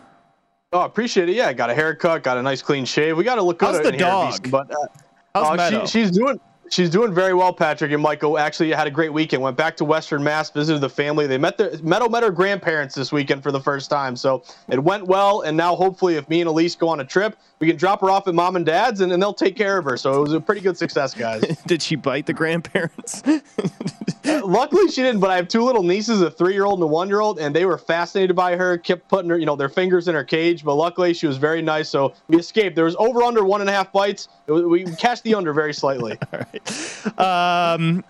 [0.73, 1.37] Oh, appreciate it.
[1.37, 3.17] Yeah, I got a haircut, got a nice clean shave.
[3.17, 3.75] We got to look good.
[3.75, 4.45] How's the dog?
[4.45, 4.87] Here, but uh,
[5.35, 8.39] How's uh, she, she's doing She's doing very well, Patrick and Michael.
[8.39, 9.43] Actually, had a great weekend.
[9.43, 11.27] Went back to Western Mass, visited the family.
[11.27, 14.83] They met their met, met her grandparents this weekend for the first time, so it
[14.83, 15.43] went well.
[15.43, 18.11] And now, hopefully, if me and Elise go on a trip, we can drop her
[18.11, 19.97] off at mom and dad's, and, and they'll take care of her.
[19.97, 21.43] So it was a pretty good success, guys.
[21.67, 23.23] Did she bite the grandparents?
[24.45, 25.21] luckily, she didn't.
[25.21, 28.37] But I have two little nieces, a three-year-old and a one-year-old, and they were fascinated
[28.37, 28.79] by her.
[28.79, 30.65] Kept putting her, you know, their fingers in her cage.
[30.65, 32.77] But luckily, she was very nice, so we escaped.
[32.77, 34.29] There was over under one and a half bites.
[34.47, 36.19] We cashed the under very slightly.
[36.33, 37.19] All right.
[37.19, 38.05] Um,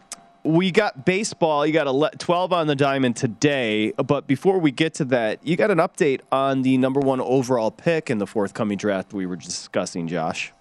[0.47, 1.67] we got baseball.
[1.67, 3.93] You got a 12 on the diamond today.
[3.93, 7.71] But before we get to that, you got an update on the number one overall
[7.71, 10.53] pick in the forthcoming draft we were discussing, Josh.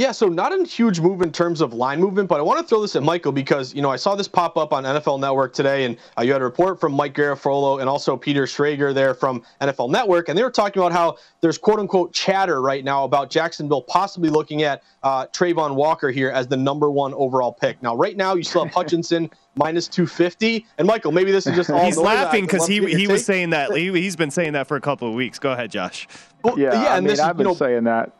[0.00, 2.66] Yeah, so not a huge move in terms of line movement, but I want to
[2.66, 5.52] throw this at Michael because, you know, I saw this pop up on NFL Network
[5.52, 9.12] today, and uh, you had a report from Mike Garafolo and also Peter Schrager there
[9.12, 13.04] from NFL Network, and they were talking about how there's quote unquote chatter right now
[13.04, 17.82] about Jacksonville possibly looking at uh, Travon Walker here as the number one overall pick.
[17.82, 21.68] Now, right now, you still have Hutchinson minus 250, and Michael, maybe this is just
[21.68, 23.70] all He's laughing because he, he was saying that.
[23.76, 25.38] He, he's been saying that for a couple of weeks.
[25.38, 26.08] Go ahead, Josh.
[26.42, 28.14] Well, yeah, yeah, I and mean, this, I've been you know, saying that.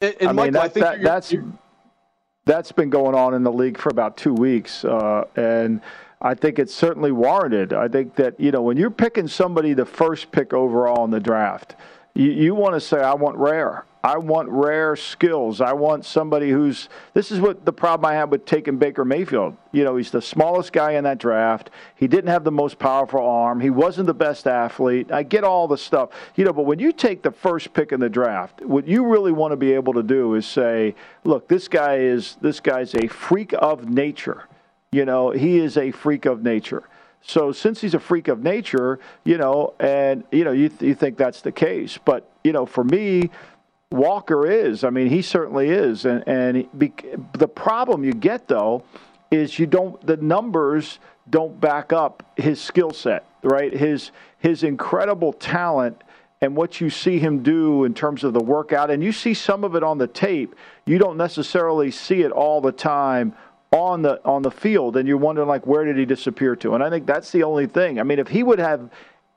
[0.00, 1.44] And, and I Michael, mean, that, I think that, you're, that's you're,
[2.46, 5.80] that's been going on in the league for about two weeks, uh, and
[6.22, 7.72] I think it's certainly warranted.
[7.72, 11.20] I think that you know when you're picking somebody the first pick overall in the
[11.20, 11.76] draft,
[12.14, 15.60] you, you want to say, "I want rare." I want rare skills.
[15.60, 16.88] I want somebody who's.
[17.12, 19.56] This is what the problem I had with taking Baker Mayfield.
[19.72, 21.68] You know, he's the smallest guy in that draft.
[21.96, 23.60] He didn't have the most powerful arm.
[23.60, 25.12] He wasn't the best athlete.
[25.12, 26.10] I get all the stuff.
[26.34, 29.32] You know, but when you take the first pick in the draft, what you really
[29.32, 33.06] want to be able to do is say, look, this guy is this guy's a
[33.06, 34.44] freak of nature.
[34.92, 36.84] You know, he is a freak of nature.
[37.22, 40.94] So since he's a freak of nature, you know, and you know, you, th- you
[40.94, 43.30] think that's the case, but you know, for me,
[43.92, 44.84] Walker is.
[44.84, 46.04] I mean, he certainly is.
[46.04, 47.00] And and he,
[47.32, 48.84] the problem you get though
[49.30, 53.72] is you don't the numbers don't back up his skill set, right?
[53.72, 56.02] His his incredible talent
[56.40, 59.64] and what you see him do in terms of the workout and you see some
[59.64, 60.54] of it on the tape.
[60.86, 63.34] You don't necessarily see it all the time
[63.72, 66.74] on the on the field and you're wondering like where did he disappear to?
[66.74, 67.98] And I think that's the only thing.
[67.98, 68.88] I mean, if he would have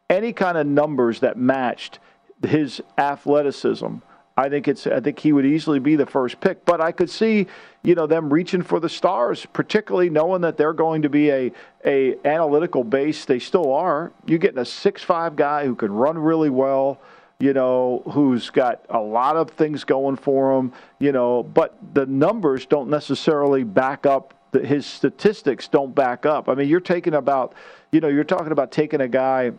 [0.10, 1.98] any kind of numbers that matched
[2.46, 3.96] his athleticism,
[4.36, 4.88] I think it's.
[4.88, 6.66] I think he would easily be the first pick.
[6.66, 7.46] But I could see,
[7.84, 11.52] you know, them reaching for the stars, particularly knowing that they're going to be a
[11.86, 13.26] a analytical base.
[13.26, 14.12] They still are.
[14.26, 17.00] You're getting a six five guy who can run really well.
[17.40, 20.74] You know, who's got a lot of things going for him.
[20.98, 24.34] You know, but the numbers don't necessarily back up.
[24.52, 26.50] The, his statistics don't back up.
[26.50, 27.54] I mean, you're taking about,
[27.92, 29.52] you know, you're talking about taking a guy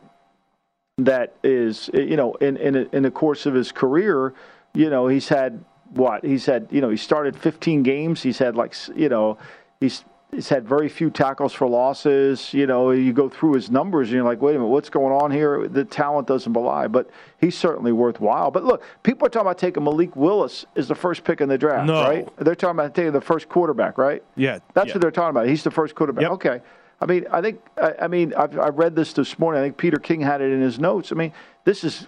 [0.99, 4.35] that is, you know, in in in the course of his career
[4.75, 6.25] you know, he's had what?
[6.25, 8.23] He's had, you know, he started 15 games.
[8.23, 9.39] He's had like, you know,
[9.81, 12.53] he's he's had very few tackles for losses.
[12.53, 15.13] You know, you go through his numbers and you're like, wait a minute, what's going
[15.13, 15.69] on here?
[15.69, 17.09] The talent doesn't belie, but
[17.41, 18.51] he's certainly worthwhile.
[18.51, 21.59] But look, people are talking about taking Malik Willis as the first pick in the
[21.59, 22.03] draft, no.
[22.03, 22.29] right?
[22.39, 24.23] They're talking about taking the first quarterback, right?
[24.37, 24.95] Yeah, that's yeah.
[24.95, 25.47] what they're talking about.
[25.49, 26.23] He's the first quarterback.
[26.23, 26.31] Yep.
[26.33, 26.61] Okay.
[27.01, 29.61] I mean, I think, I, I mean, I've, I've read this this morning.
[29.61, 31.13] I think Peter King had it in his notes.
[31.13, 31.33] I mean,
[31.65, 32.07] this is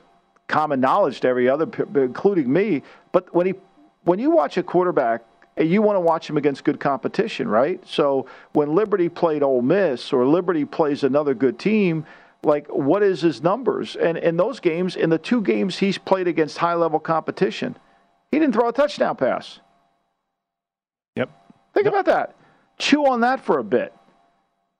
[0.48, 2.82] common knowledge to every other, including me.
[3.12, 3.54] But when he,
[4.04, 5.24] when you watch a quarterback,
[5.56, 7.84] eh, you want to watch him against good competition, right?
[7.86, 12.06] So when Liberty played Ole Miss or Liberty plays another good team,
[12.42, 13.96] like what is his numbers?
[13.96, 17.76] And in those games, in the two games he's played against high level competition,
[18.30, 19.60] he didn't throw a touchdown pass.
[21.16, 21.30] Yep.
[21.74, 21.92] Think yep.
[21.92, 22.36] about that.
[22.78, 23.92] Chew on that for a bit.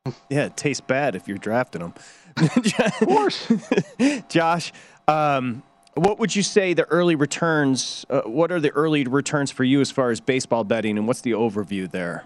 [0.30, 1.94] Yeah, it tastes bad if you're drafting them.
[2.36, 3.50] of course.
[4.28, 4.72] Josh,
[5.08, 5.62] um,
[5.94, 8.04] what would you say the early returns?
[8.10, 11.22] Uh, what are the early returns for you as far as baseball betting, and what's
[11.22, 12.24] the overview there?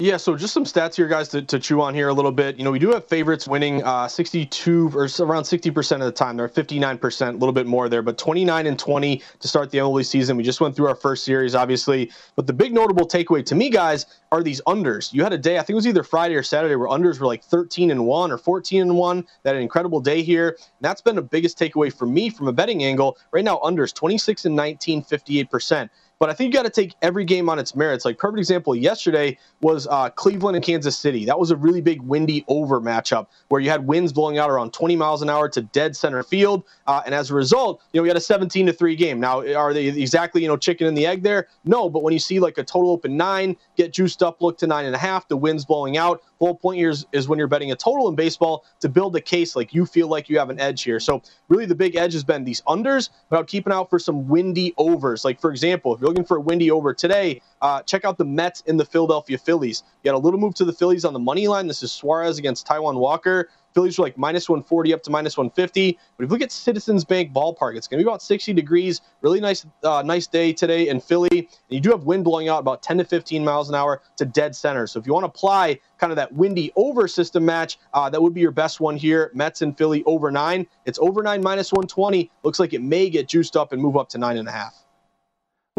[0.00, 2.56] Yeah, so just some stats here, guys, to, to chew on here a little bit.
[2.56, 6.38] You know, we do have favorites winning uh, 62 or around 60% of the time.
[6.38, 10.06] They're 59%, a little bit more there, but 29 and 20 to start the MLB
[10.06, 10.38] season.
[10.38, 12.10] We just went through our first series, obviously.
[12.34, 15.12] But the big notable takeaway to me, guys, are these unders.
[15.12, 17.26] You had a day, I think it was either Friday or Saturday, where unders were
[17.26, 19.26] like 13 and 1 or 14 and 1.
[19.42, 20.48] That an incredible day here.
[20.48, 23.18] And that's been the biggest takeaway for me from a betting angle.
[23.32, 25.90] Right now, unders 26 and 19, 58%.
[26.20, 28.04] But I think you got to take every game on its merits.
[28.04, 31.24] Like perfect example yesterday was uh, Cleveland and Kansas City.
[31.24, 34.74] That was a really big windy over matchup where you had winds blowing out around
[34.74, 38.02] 20 miles an hour to dead center field, uh, and as a result, you know
[38.02, 39.18] we had a 17 to three game.
[39.18, 41.48] Now are they exactly you know chicken and the egg there?
[41.64, 44.66] No, but when you see like a total open nine, get juiced up, look to
[44.66, 46.22] nine and a half, the winds blowing out.
[46.40, 49.54] Whole point here is, when you're betting a total in baseball to build a case
[49.54, 50.98] like you feel like you have an edge here.
[50.98, 54.26] So really the big edge has been these unders, but I'm keeping out for some
[54.26, 55.22] windy overs.
[55.22, 58.24] Like for example, if you're looking for a windy over today, uh, check out the
[58.24, 59.82] Mets in the Philadelphia Phillies.
[60.02, 61.66] You got a little move to the Phillies on the money line.
[61.66, 63.50] This is Suarez against Taijuan Walker.
[63.74, 65.98] Phillies are like minus 140 up to minus 150.
[66.16, 69.00] But if we at Citizens Bank Ballpark, it's going to be about 60 degrees.
[69.22, 71.28] Really nice, uh, nice day today in Philly.
[71.30, 74.24] And you do have wind blowing out about 10 to 15 miles an hour to
[74.24, 74.86] dead center.
[74.86, 78.20] So if you want to apply kind of that windy over system match, uh, that
[78.20, 79.30] would be your best one here.
[79.34, 80.66] Mets and Philly over nine.
[80.86, 82.30] It's over nine minus 120.
[82.42, 84.84] Looks like it may get juiced up and move up to nine and a half.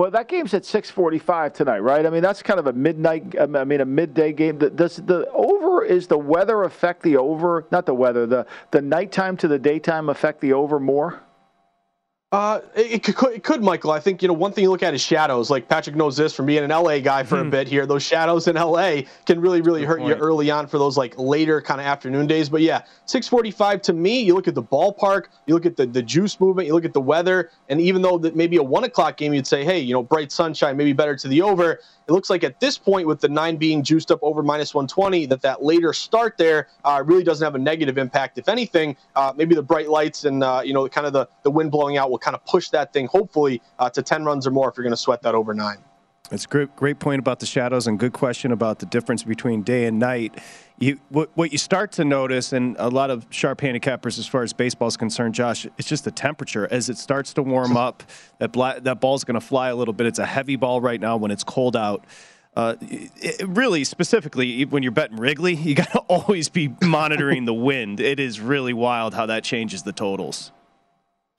[0.01, 2.03] Well, that game's at 6:45 tonight, right?
[2.03, 3.35] I mean, that's kind of a midnight.
[3.39, 4.57] I mean, a midday game.
[4.57, 7.67] Does the over is the weather affect the over?
[7.69, 8.25] Not the weather.
[8.25, 11.21] The the nighttime to the daytime affect the over more.
[12.31, 13.91] Uh, it, it, could, it could, Michael.
[13.91, 15.49] I think you know one thing you look at is shadows.
[15.49, 17.47] Like Patrick knows this from being an LA guy for hmm.
[17.47, 17.85] a bit here.
[17.85, 20.17] Those shadows in LA can really, really Good hurt point.
[20.17, 22.47] you early on for those like later kind of afternoon days.
[22.47, 24.21] But yeah, 6:45 to me.
[24.21, 26.93] You look at the ballpark, you look at the the juice movement, you look at
[26.93, 29.93] the weather, and even though that maybe a one o'clock game, you'd say, hey, you
[29.93, 31.81] know, bright sunshine, maybe better to the over.
[32.07, 35.27] It looks like at this point, with the nine being juiced up over minus 120,
[35.27, 38.37] that that later start there uh, really doesn't have a negative impact.
[38.37, 41.51] If anything, uh, maybe the bright lights and uh, you know kind of the the
[41.51, 44.51] wind blowing out will kind of push that thing hopefully uh, to 10 runs or
[44.51, 45.77] more if you're going to sweat that over nine.
[46.31, 49.63] It's a great, great point about the shadows and good question about the difference between
[49.63, 50.39] day and night.
[50.79, 54.41] You, what, what you start to notice, and a lot of sharp handicappers as far
[54.41, 56.67] as baseball is concerned, Josh, it's just the temperature.
[56.71, 58.03] As it starts to warm up,
[58.39, 60.07] that, bla- that ball's going to fly a little bit.
[60.07, 62.05] It's a heavy ball right now when it's cold out.
[62.55, 67.53] Uh, it, really, specifically, when you're betting Wrigley, you got to always be monitoring the
[67.53, 67.99] wind.
[67.99, 70.51] It is really wild how that changes the totals.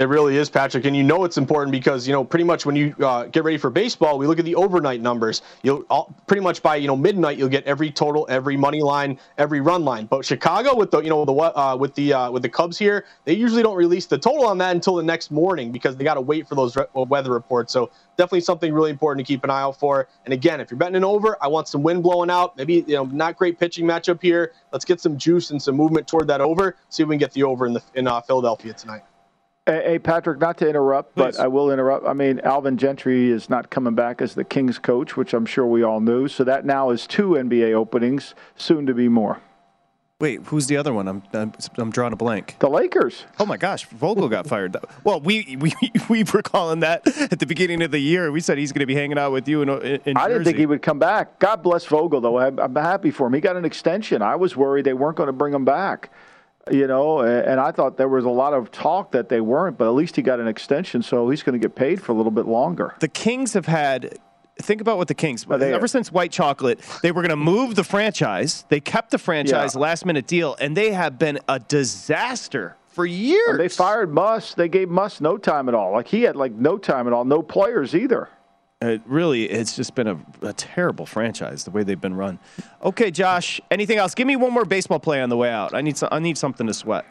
[0.03, 2.75] It really is, Patrick, and you know it's important because you know pretty much when
[2.75, 5.43] you uh, get ready for baseball, we look at the overnight numbers.
[5.63, 9.17] You'll all, pretty much by you know midnight, you'll get every total, every money line,
[9.39, 10.07] every run line.
[10.07, 13.05] But Chicago with the you know the uh, with the uh, with the Cubs here,
[13.27, 16.15] they usually don't release the total on that until the next morning because they got
[16.15, 17.73] to wait for those re- uh, weather reports.
[17.73, 20.09] So definitely something really important to keep an eye out for.
[20.25, 22.57] And again, if you're betting an over, I want some wind blowing out.
[22.57, 24.53] Maybe you know not great pitching matchup here.
[24.73, 26.75] Let's get some juice and some movement toward that over.
[26.89, 29.03] See if we can get the over in the in uh, Philadelphia tonight.
[29.65, 31.37] Hey, Patrick, not to interrupt, Please.
[31.37, 32.05] but I will interrupt.
[32.05, 35.65] I mean, Alvin Gentry is not coming back as the Kings coach, which I'm sure
[35.65, 36.27] we all knew.
[36.27, 39.41] So that now is two NBA openings, soon to be more.
[40.19, 41.07] Wait, who's the other one?
[41.07, 42.57] I'm, I'm, I'm drawing a blank.
[42.59, 43.25] The Lakers.
[43.39, 44.77] Oh my gosh, Vogel got fired.
[45.05, 45.73] Well, we, we
[46.09, 48.33] we were calling that at the beginning of the year.
[48.33, 50.59] We said he's going to be hanging out with you in, in I didn't think
[50.59, 51.39] he would come back.
[51.39, 52.39] God bless Vogel, though.
[52.39, 53.35] I'm, I'm happy for him.
[53.35, 54.23] He got an extension.
[54.23, 56.11] I was worried they weren't going to bring him back
[56.71, 59.87] you know, and I thought there was a lot of talk that they weren't, but
[59.87, 62.31] at least he got an extension, so he's going to get paid for a little
[62.31, 62.95] bit longer.
[63.01, 64.19] The Kings have had.
[64.59, 65.47] Think about what the Kings.
[65.49, 68.65] Oh, ever since White Chocolate, they were going to move the franchise.
[68.69, 69.81] They kept the franchise yeah.
[69.81, 73.49] last minute deal, and they have been a disaster for years.
[73.49, 74.55] And they fired Muss.
[74.55, 75.93] They gave Muss no time at all.
[75.93, 77.25] Like he had like no time at all.
[77.25, 78.29] No players either.
[78.83, 82.41] It really, it's just been a, a, terrible franchise the way they've been run.
[82.83, 83.61] Okay, Josh.
[83.71, 84.15] Anything else?
[84.15, 85.73] Give me one more baseball play on the way out.
[85.73, 87.07] I need some, I need something to sweat.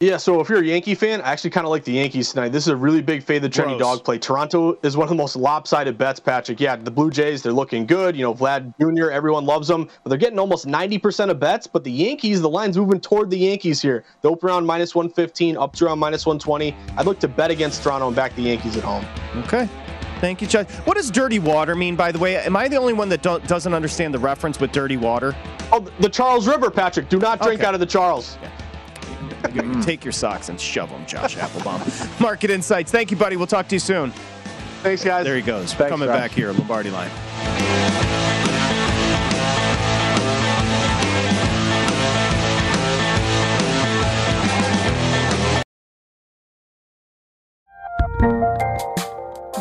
[0.00, 2.50] Yeah, so if you're a Yankee fan, I actually kind of like the Yankees tonight.
[2.50, 4.18] This is a really big fade the trendy dog play.
[4.18, 6.60] Toronto is one of the most lopsided bets, Patrick.
[6.60, 8.14] Yeah, the Blue Jays, they're looking good.
[8.14, 9.88] You know, Vlad Jr., everyone loves them.
[10.02, 11.66] But they're getting almost 90% of bets.
[11.66, 14.04] But the Yankees, the line's moving toward the Yankees here.
[14.20, 16.76] The open round minus 115, up to around minus 120.
[16.98, 19.06] I'd look to bet against Toronto and back the Yankees at home.
[19.44, 19.68] Okay.
[20.24, 20.70] Thank you, Chuck.
[20.86, 22.38] What does dirty water mean, by the way?
[22.38, 25.36] Am I the only one that doesn't understand the reference with dirty water?
[25.70, 27.10] Oh, the Charles River, Patrick.
[27.10, 27.68] Do not drink okay.
[27.68, 28.38] out of the Charles.
[29.82, 32.20] Take your socks and shove them, Josh Appelbaum.
[32.22, 32.90] Market Insights.
[32.90, 33.36] Thank you, buddy.
[33.36, 34.12] We'll talk to you soon.
[34.82, 35.26] Thanks, guys.
[35.26, 35.74] There he goes.
[35.74, 37.10] Thanks, Coming back here, Lombardi line.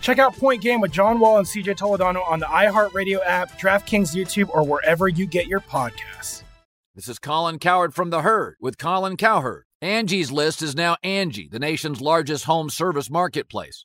[0.00, 4.14] Check out Point Game with John Wall and CJ Toledano on the iHeartRadio app, DraftKings
[4.14, 6.42] YouTube, or wherever you get your podcasts.
[6.94, 9.64] This is Colin Cowherd from The Herd with Colin Cowherd.
[9.82, 13.84] Angie's List is now Angie, the nation's largest home service marketplace.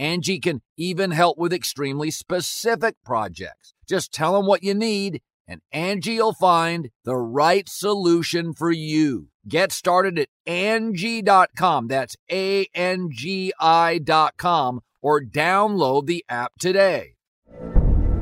[0.00, 3.74] Angie can even help with extremely specific projects.
[3.86, 9.28] Just tell them what you need and Angie'll find the right solution for you.
[9.46, 11.88] Get started at Angie.com.
[11.88, 17.16] That's A N G I.com or download the app today.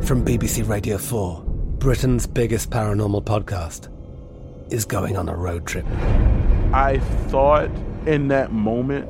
[0.02, 1.44] From BBC Radio 4,
[1.78, 3.88] Britain's biggest paranormal podcast
[4.72, 5.86] is going on a road trip.
[6.72, 6.98] I
[7.28, 7.70] thought
[8.06, 9.08] in that moment,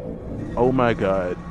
[0.56, 1.38] oh my God.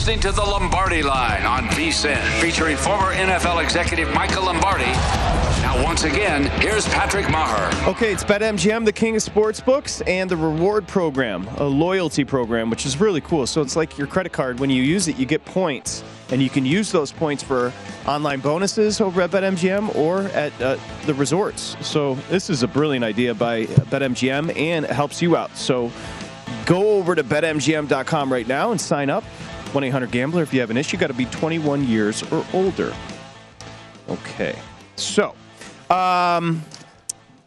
[0.00, 4.86] Listening to the Lombardi Line on VSIN, featuring former NFL executive Michael Lombardi.
[5.60, 7.86] Now, once again, here's Patrick Meagher.
[7.86, 12.70] Okay, it's BetMGM, the king of sports books, and the reward program, a loyalty program,
[12.70, 13.46] which is really cool.
[13.46, 14.58] So it's like your credit card.
[14.58, 17.70] When you use it, you get points, and you can use those points for
[18.06, 21.76] online bonuses over at BetMGM or at uh, the resorts.
[21.86, 25.54] So this is a brilliant idea by BetMGM, and it helps you out.
[25.58, 25.92] So
[26.64, 29.24] go over to betmgm.com right now and sign up.
[29.74, 30.42] 1 800 Gambler.
[30.42, 32.94] If you have an issue, got to be 21 years or older.
[34.08, 34.56] Okay.
[34.96, 35.34] So,
[35.90, 36.62] um,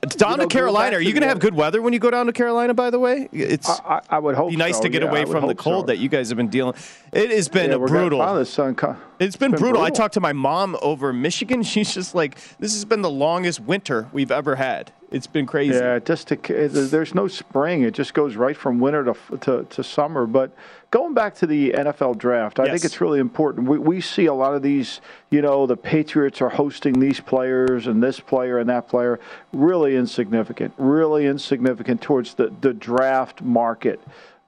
[0.09, 0.97] down you know, to Carolina.
[0.97, 2.73] Are you going to have good weather when you go down to Carolina?
[2.73, 4.49] By the way, it's I, I would hope.
[4.49, 4.83] Be nice so.
[4.83, 5.87] to get yeah, away from the cold so.
[5.87, 6.75] that you guys have been dealing.
[7.11, 8.21] It has been yeah, brutal.
[8.37, 8.75] it's been,
[9.19, 9.71] it's been brutal.
[9.71, 9.81] brutal.
[9.81, 11.63] I talked to my mom over Michigan.
[11.73, 14.91] She's just like, this has been the longest winter we've ever had.
[15.11, 15.75] It's been crazy.
[15.75, 17.83] Yeah, just to, there's no spring.
[17.83, 20.25] It just goes right from winter to to, to summer.
[20.25, 20.55] But
[20.93, 22.73] going back to the NFL draft, I yes.
[22.73, 23.67] think it's really important.
[23.67, 27.87] We, we see a lot of these, you know, the Patriots are hosting these players
[27.87, 29.19] and this player and that player.
[29.51, 33.99] Really insignificant, really insignificant towards the, the draft market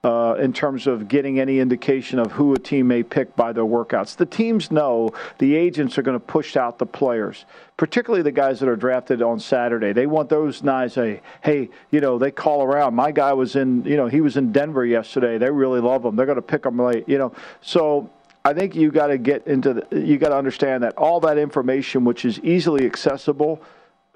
[0.04, 3.64] uh, in terms of getting any indication of who a team may pick by their
[3.64, 4.16] workouts.
[4.16, 7.44] The teams know the agents are going to push out the players,
[7.76, 9.92] particularly the guys that are drafted on Saturday.
[9.92, 12.94] They want those guys say, hey, you know, they call around.
[12.94, 15.38] My guy was in, you know, he was in Denver yesterday.
[15.38, 16.14] They really love him.
[16.14, 17.32] They're going to pick him late, you know.
[17.60, 18.08] So
[18.44, 21.36] I think you got to get into the, you got to understand that all that
[21.36, 23.60] information, which is easily accessible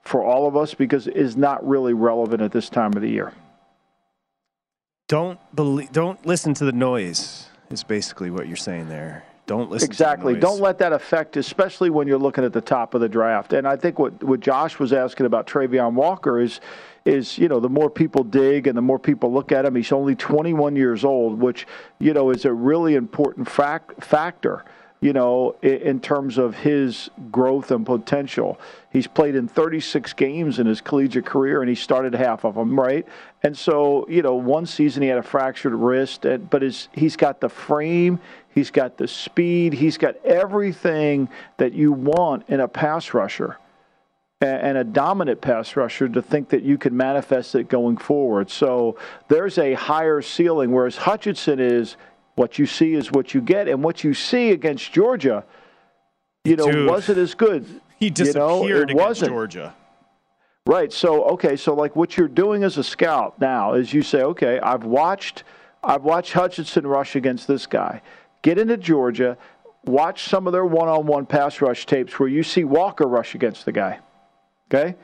[0.03, 3.33] for all of us, because is not really relevant at this time of the year.
[5.11, 5.91] Don't believe.
[5.91, 7.49] Don't listen to the noise.
[7.69, 9.25] Is basically what you're saying there.
[9.47, 9.89] Don't listen.
[9.89, 10.37] Exactly.
[10.37, 13.53] Don't let that affect, especially when you're looking at the top of the draft.
[13.53, 16.61] And I think what what Josh was asking about Travon Walker is
[17.05, 19.75] is you know the more people dig and the more people look at him.
[19.75, 21.67] He's only 21 years old, which
[21.99, 24.65] you know is a really important fact factor
[25.01, 28.61] you know, in terms of his growth and potential.
[28.91, 32.79] He's played in 36 games in his collegiate career, and he started half of them,
[32.79, 33.07] right?
[33.43, 37.41] And so, you know, one season he had a fractured wrist, but his, he's got
[37.41, 38.21] the frame,
[38.55, 43.57] he's got the speed, he's got everything that you want in a pass rusher
[44.43, 48.51] and a dominant pass rusher to think that you can manifest it going forward.
[48.51, 48.97] So
[49.29, 51.97] there's a higher ceiling, whereas Hutchinson is–
[52.41, 55.45] what you see is what you get, and what you see against Georgia,
[56.43, 57.67] you know, Dude, wasn't as good.
[57.99, 59.31] He disappeared you know, it against wasn't.
[59.33, 59.75] Georgia.
[60.65, 60.91] Right.
[60.91, 61.55] So okay.
[61.57, 65.45] So like what you're doing as a scout now is you say, okay, I've watched,
[65.85, 68.01] I've watched Hutchinson rush against this guy.
[68.41, 69.37] Get into Georgia,
[69.85, 73.73] watch some of their one-on-one pass rush tapes where you see Walker rush against the
[73.73, 73.99] guy.
[74.73, 74.97] Okay.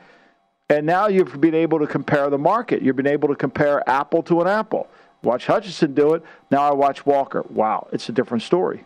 [0.71, 2.81] And now you've been able to compare the market.
[2.81, 4.87] You've been able to compare apple to an apple.
[5.23, 6.23] Watch Hutchinson do it.
[6.51, 7.45] Now I watch Walker.
[7.49, 8.85] Wow, it's a different story.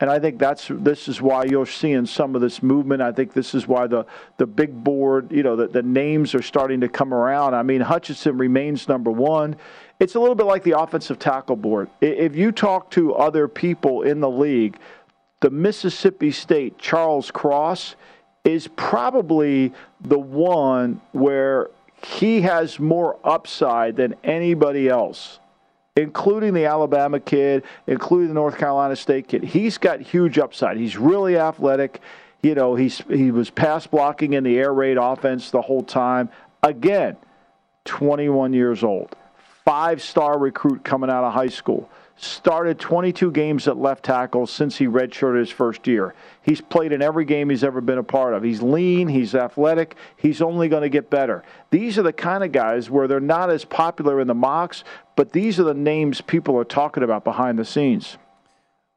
[0.00, 3.00] And I think that's this is why you're seeing some of this movement.
[3.00, 4.04] I think this is why the
[4.36, 7.54] the big board, you know, the, the names are starting to come around.
[7.54, 9.54] I mean, Hutchinson remains number one.
[10.00, 11.88] It's a little bit like the offensive tackle board.
[12.00, 14.76] If you talk to other people in the league,
[15.38, 17.94] the Mississippi State Charles Cross
[18.42, 21.70] is probably the one where
[22.04, 25.38] he has more upside than anybody else
[25.96, 29.44] including the Alabama kid, including the North Carolina State kid.
[29.44, 30.76] He's got huge upside.
[30.76, 32.00] He's really athletic.
[32.42, 36.30] You know, he's he was pass blocking in the air raid offense the whole time.
[36.62, 37.16] Again,
[37.84, 39.14] 21 years old,
[39.64, 41.88] five star recruit coming out of high school
[42.22, 46.14] started 22 games at left tackle since he redshirted his first year.
[46.42, 48.42] He's played in every game he's ever been a part of.
[48.42, 51.42] He's lean, he's athletic, he's only going to get better.
[51.70, 54.84] These are the kind of guys where they're not as popular in the mocks,
[55.16, 58.16] but these are the names people are talking about behind the scenes.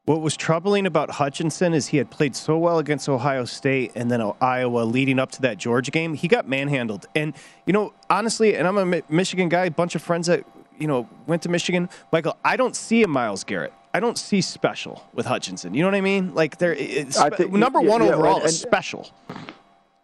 [0.05, 4.11] What was troubling about Hutchinson is he had played so well against Ohio State and
[4.11, 6.13] then Iowa leading up to that Georgia game.
[6.13, 7.07] He got manhandled.
[7.16, 7.34] And,
[7.66, 10.45] you know, honestly, and I'm a Michigan guy, a bunch of friends that
[10.80, 11.89] you know, went to Michigan.
[12.11, 13.74] Michael, I don't see a Myles Garrett.
[13.93, 15.74] I don't see special with Hutchinson.
[15.74, 16.34] You know what I mean?
[16.36, 19.09] Like there, think, number one yeah, overall and, is special.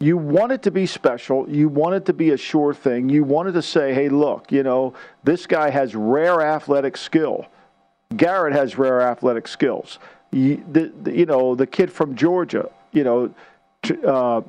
[0.01, 1.47] You want it to be special.
[1.47, 3.07] You want it to be a sure thing.
[3.07, 7.45] You wanted to say, hey, look, you know, this guy has rare athletic skill.
[8.17, 9.99] Garrett has rare athletic skills.
[10.31, 13.33] You, the, the, you know, the kid from Georgia, you know,
[14.03, 14.41] uh,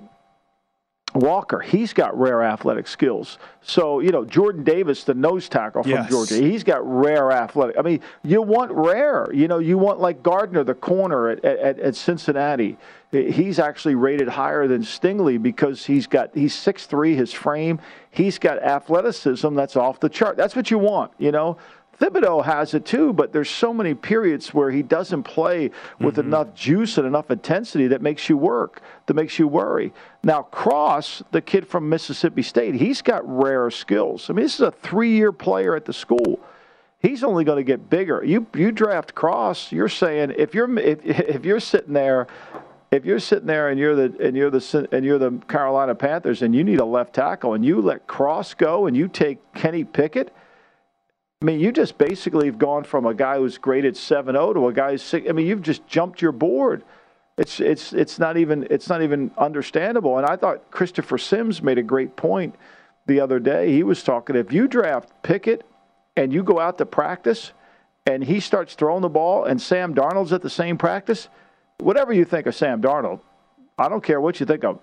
[1.14, 3.38] Walker, he's got rare athletic skills.
[3.60, 6.10] So, you know, Jordan Davis, the nose tackle from yes.
[6.10, 7.78] Georgia, he's got rare athletic.
[7.78, 9.28] I mean, you want rare.
[9.32, 12.78] You know, you want like Gardner, the corner at, at, at Cincinnati.
[13.10, 17.14] He's actually rated higher than Stingley because he's got he's six three.
[17.14, 17.78] his frame,
[18.10, 20.38] he's got athleticism that's off the chart.
[20.38, 21.58] That's what you want, you know.
[22.02, 26.26] Thibodeaux has it too, but there's so many periods where he doesn't play with mm-hmm.
[26.26, 29.92] enough juice and enough intensity that makes you work, that makes you worry.
[30.24, 34.28] Now, Cross, the kid from Mississippi State, he's got rare skills.
[34.28, 36.40] I mean, this is a three-year player at the school.
[36.98, 38.24] He's only going to get bigger.
[38.24, 42.26] You you draft Cross, you're saying if you're if, if you're sitting there
[42.90, 46.42] if you're sitting there and you're the and you're the and you're the Carolina Panthers
[46.42, 49.84] and you need a left tackle and you let Cross go and you take Kenny
[49.84, 50.34] Pickett,
[51.42, 54.72] I mean, you just basically have gone from a guy who's graded 7-0 to a
[54.72, 55.28] guy who's six.
[55.28, 56.84] I mean, you've just jumped your board.
[57.36, 60.18] It's it's it's not even it's not even understandable.
[60.18, 62.54] And I thought Christopher Simms made a great point
[63.06, 63.72] the other day.
[63.72, 65.66] He was talking if you draft Pickett
[66.16, 67.50] and you go out to practice
[68.06, 71.28] and he starts throwing the ball and Sam Darnold's at the same practice,
[71.78, 73.18] whatever you think of Sam Darnold,
[73.76, 74.78] I don't care what you think of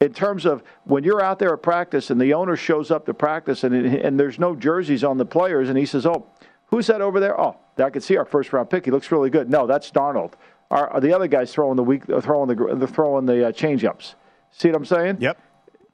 [0.00, 3.14] in terms of when you're out there at practice and the owner shows up to
[3.14, 6.26] practice and, and there's no jerseys on the players and he says, "Oh,
[6.66, 7.40] who's that over there?
[7.40, 8.84] Oh, I can see our first round pick.
[8.84, 10.32] He looks really good." No, that's Darnold.
[10.70, 14.16] Our, the other guy's throwing the weak, throwing the throwing the uh, change ups.
[14.50, 15.18] See what I'm saying?
[15.20, 15.38] Yep.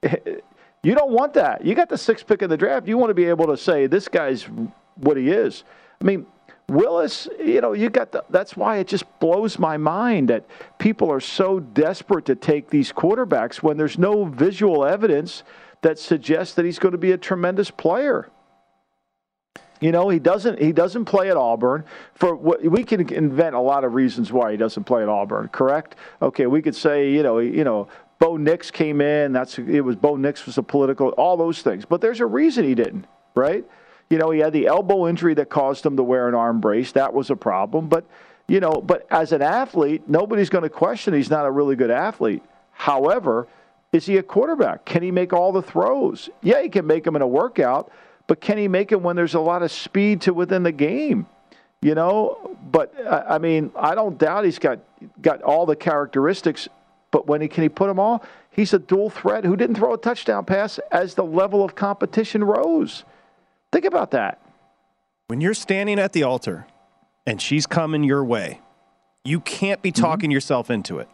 [0.83, 1.63] You don't want that.
[1.63, 2.87] You got the sixth pick in the draft.
[2.87, 4.47] You want to be able to say this guy's
[4.95, 5.63] what he is.
[6.01, 6.25] I mean,
[6.71, 10.45] Willis, you know, you got the, that's why it just blows my mind that
[10.79, 15.43] people are so desperate to take these quarterbacks when there's no visual evidence
[15.81, 18.29] that suggests that he's going to be a tremendous player.
[19.81, 23.59] You know, he doesn't he doesn't play at Auburn for what we can invent a
[23.59, 25.95] lot of reasons why he doesn't play at Auburn, correct?
[26.21, 29.97] Okay, we could say, you know, you know, Bo Nix came in, that's it was
[29.97, 31.83] Bo Nix was a political all those things.
[31.83, 33.65] But there's a reason he didn't, right?
[34.11, 36.91] You know, he had the elbow injury that caused him to wear an arm brace.
[36.91, 38.05] That was a problem, but
[38.47, 41.91] you know, but as an athlete, nobody's going to question he's not a really good
[41.91, 42.43] athlete.
[42.71, 43.47] However,
[43.93, 44.85] is he a quarterback?
[44.85, 46.29] Can he make all the throws?
[46.41, 47.91] Yeah, he can make them in a workout
[48.31, 51.27] but can he make them when there's a lot of speed to within the game?
[51.81, 54.79] You know, but I mean, I don't doubt he's got
[55.21, 56.69] got all the characteristics.
[57.11, 58.23] But when he can he put them all?
[58.49, 62.41] He's a dual threat who didn't throw a touchdown pass as the level of competition
[62.41, 63.03] rose.
[63.71, 64.41] Think about that.
[65.27, 66.67] When you're standing at the altar
[67.25, 68.59] and she's coming your way,
[69.23, 70.31] you can't be talking mm-hmm.
[70.31, 71.07] yourself into it.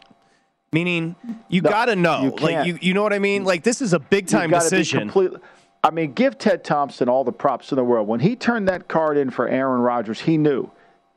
[0.74, 1.16] Meaning,
[1.48, 2.24] you no, got to know.
[2.24, 3.46] You like you, you know what I mean?
[3.46, 5.12] Like this is a big time decision.
[5.84, 8.08] I mean, give Ted Thompson all the props in the world.
[8.08, 10.72] When he turned that card in for Aaron Rodgers, he knew.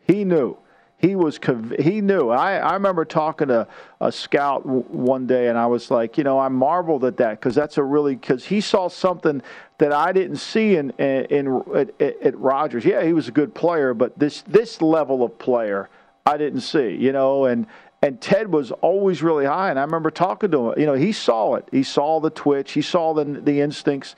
[0.07, 0.57] He knew.
[1.01, 1.40] He was
[1.78, 2.28] he knew.
[2.28, 3.66] I, I remember talking to
[4.03, 7.55] a scout one day, and I was like, you know, I marveled at that because
[7.55, 9.40] that's a really because he saw something
[9.78, 12.84] that I didn't see in in, in at, at Rodgers.
[12.84, 15.88] Yeah, he was a good player, but this this level of player
[16.26, 16.96] I didn't see.
[16.96, 17.66] You know, and
[18.03, 19.70] and Ted was always really high.
[19.70, 20.80] And I remember talking to him.
[20.80, 21.66] You know, he saw it.
[21.72, 22.72] He saw the twitch.
[22.72, 24.16] He saw the the instincts.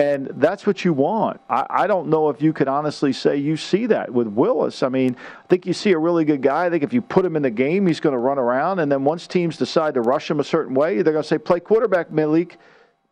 [0.00, 1.42] And that's what you want.
[1.50, 4.82] I, I, don't know if you could honestly say you see that with Willis.
[4.82, 6.64] I mean, I think you see a really good guy.
[6.64, 8.78] I think if you put him in the game, he's going to run around.
[8.78, 11.36] And then once teams decide to rush him a certain way, they're going to say,
[11.36, 12.58] play quarterback, Malik.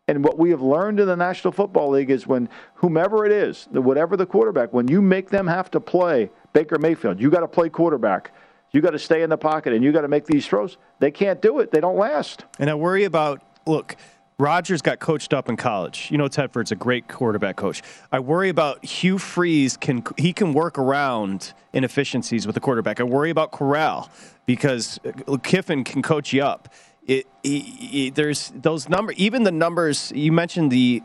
[0.07, 3.69] And what we have learned in the National Football League is when whomever it is,
[3.71, 7.49] whatever the quarterback, when you make them have to play Baker Mayfield, you got to
[7.49, 8.33] play quarterback.
[8.73, 10.79] You got to stay in the pocket and you got to make these throws.
[11.01, 11.71] They can't do it.
[11.71, 12.47] They don't last.
[12.59, 13.97] And I worry about, look,
[14.41, 16.09] Rodgers got coached up in college.
[16.13, 17.83] You know, Tedford's a great quarterback coach.
[18.13, 23.01] I worry about Hugh Freeze can he can work around inefficiencies with the quarterback.
[23.01, 24.09] I worry about Corral
[24.47, 26.73] because uh, Kiffin can coach you up.
[27.09, 31.03] It, there's those numbers, even the numbers you mentioned the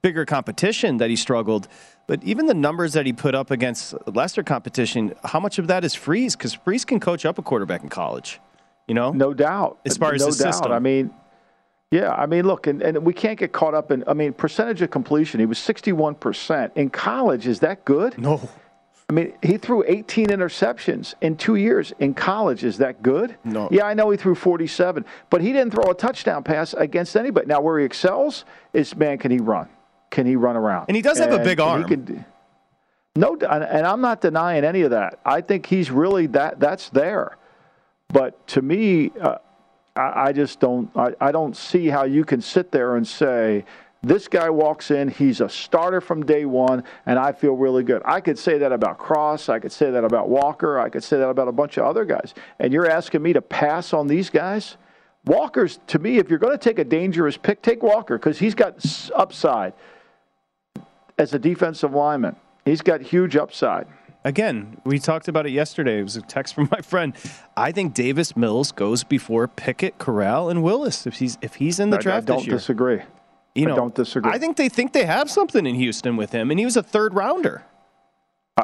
[0.00, 1.66] bigger competition that he struggled,
[2.06, 5.84] but even the numbers that he put up against lesser competition, how much of that
[5.84, 6.36] is Freeze?
[6.36, 8.40] Because Freeze can coach up a quarterback in college.
[8.86, 9.80] You know, no doubt.
[9.84, 10.54] As far as no the doubt.
[10.54, 11.10] system, I mean
[11.94, 14.02] yeah, I mean, look, and, and we can't get caught up in.
[14.08, 15.38] I mean, percentage of completion.
[15.38, 17.46] He was sixty-one percent in college.
[17.46, 18.18] Is that good?
[18.18, 18.40] No.
[19.08, 22.64] I mean, he threw 18 interceptions in two years in college.
[22.64, 23.36] Is that good?
[23.44, 23.68] No.
[23.70, 27.46] Yeah, I know he threw 47, but he didn't throw a touchdown pass against anybody.
[27.46, 29.68] Now, where he excels is, man, can he run?
[30.10, 30.86] Can he run around?
[30.88, 31.84] And he does have and, a big arm.
[31.84, 32.24] Can,
[33.14, 35.20] no, and I'm not denying any of that.
[35.22, 36.58] I think he's really that.
[36.58, 37.36] That's there.
[38.08, 39.36] But to me, uh,
[39.96, 40.90] I, I just don't.
[40.96, 43.64] I, I don't see how you can sit there and say
[44.04, 48.02] this guy walks in, he's a starter from day one, and I feel really good.
[48.04, 49.48] I could say that about Cross.
[49.48, 50.78] I could say that about Walker.
[50.78, 52.34] I could say that about a bunch of other guys.
[52.58, 54.76] And you're asking me to pass on these guys?
[55.24, 58.54] Walker's, to me, if you're going to take a dangerous pick, take Walker because he's
[58.54, 58.84] got
[59.14, 59.72] upside
[61.18, 62.36] as a defensive lineman.
[62.66, 63.86] He's got huge upside
[64.24, 66.00] again, we talked about it yesterday.
[66.00, 67.14] It was a text from my friend.
[67.56, 71.90] I think Davis Mills goes before Pickett, Corral, and Willis if he's if he's in
[71.90, 72.30] the I, draft.
[72.30, 73.02] I don't disagree.
[73.54, 74.32] You know, I don't disagree.
[74.32, 76.82] I think they think they have something in Houston with him, and he was a
[76.82, 77.64] third rounder.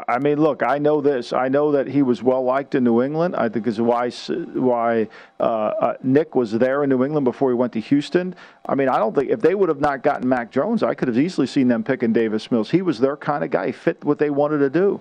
[0.07, 1.33] I mean, look, I know this.
[1.33, 3.35] I know that he was well liked in New England.
[3.35, 5.09] I think is why why
[5.41, 8.37] uh, uh, Nick was there in New England before he went to Houston.
[8.67, 11.09] I mean, I don't think if they would have not gotten Mac Jones, I could
[11.09, 12.71] have easily seen them picking Davis Mills.
[12.71, 13.67] He was their kind of guy.
[13.67, 15.01] He fit what they wanted to do.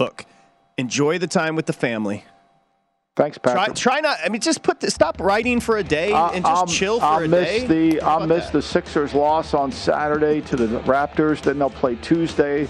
[0.00, 0.24] Look,
[0.78, 2.24] enjoy the time with the family.
[3.16, 3.66] Thanks, Patrick.
[3.66, 4.18] Try, try not.
[4.24, 7.04] I mean, just put the, stop writing for a day and just I'll, chill for
[7.04, 7.66] I'll a miss day.
[7.66, 8.52] The, I'll miss that?
[8.54, 11.42] the Sixers' loss on Saturday to the Raptors.
[11.42, 12.66] Then they'll play Tuesday.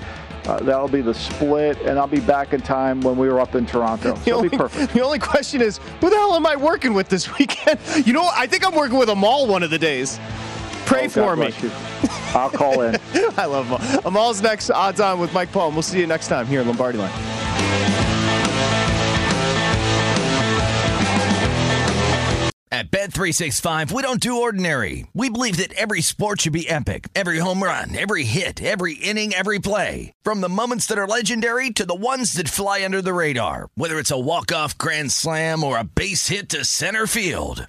[0.47, 3.55] Uh, that'll be the split, and I'll be back in time when we were up
[3.55, 4.17] in Toronto.
[4.17, 4.93] So only, be perfect.
[4.93, 7.79] The only question is, who the hell am I working with this weekend?
[8.07, 10.19] You know, I think I'm working with Amal one of the days.
[10.91, 11.55] Pray oh, for me.
[12.35, 12.97] I'll call in.
[13.37, 14.01] I love Amal.
[14.05, 15.69] Amal's next odds on with Mike Paul.
[15.69, 17.13] And we'll see you next time here in Lombardi Line.
[22.73, 25.07] At Bet365, we don't do ordinary.
[25.15, 27.07] We believe that every sport should be epic.
[27.15, 30.13] Every home run, every hit, every inning, every play.
[30.25, 33.69] From the moments that are legendary to the ones that fly under the radar.
[33.77, 37.69] Whether it's a walk-off grand slam or a base hit to center field.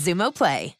[0.00, 0.79] Xumo Play.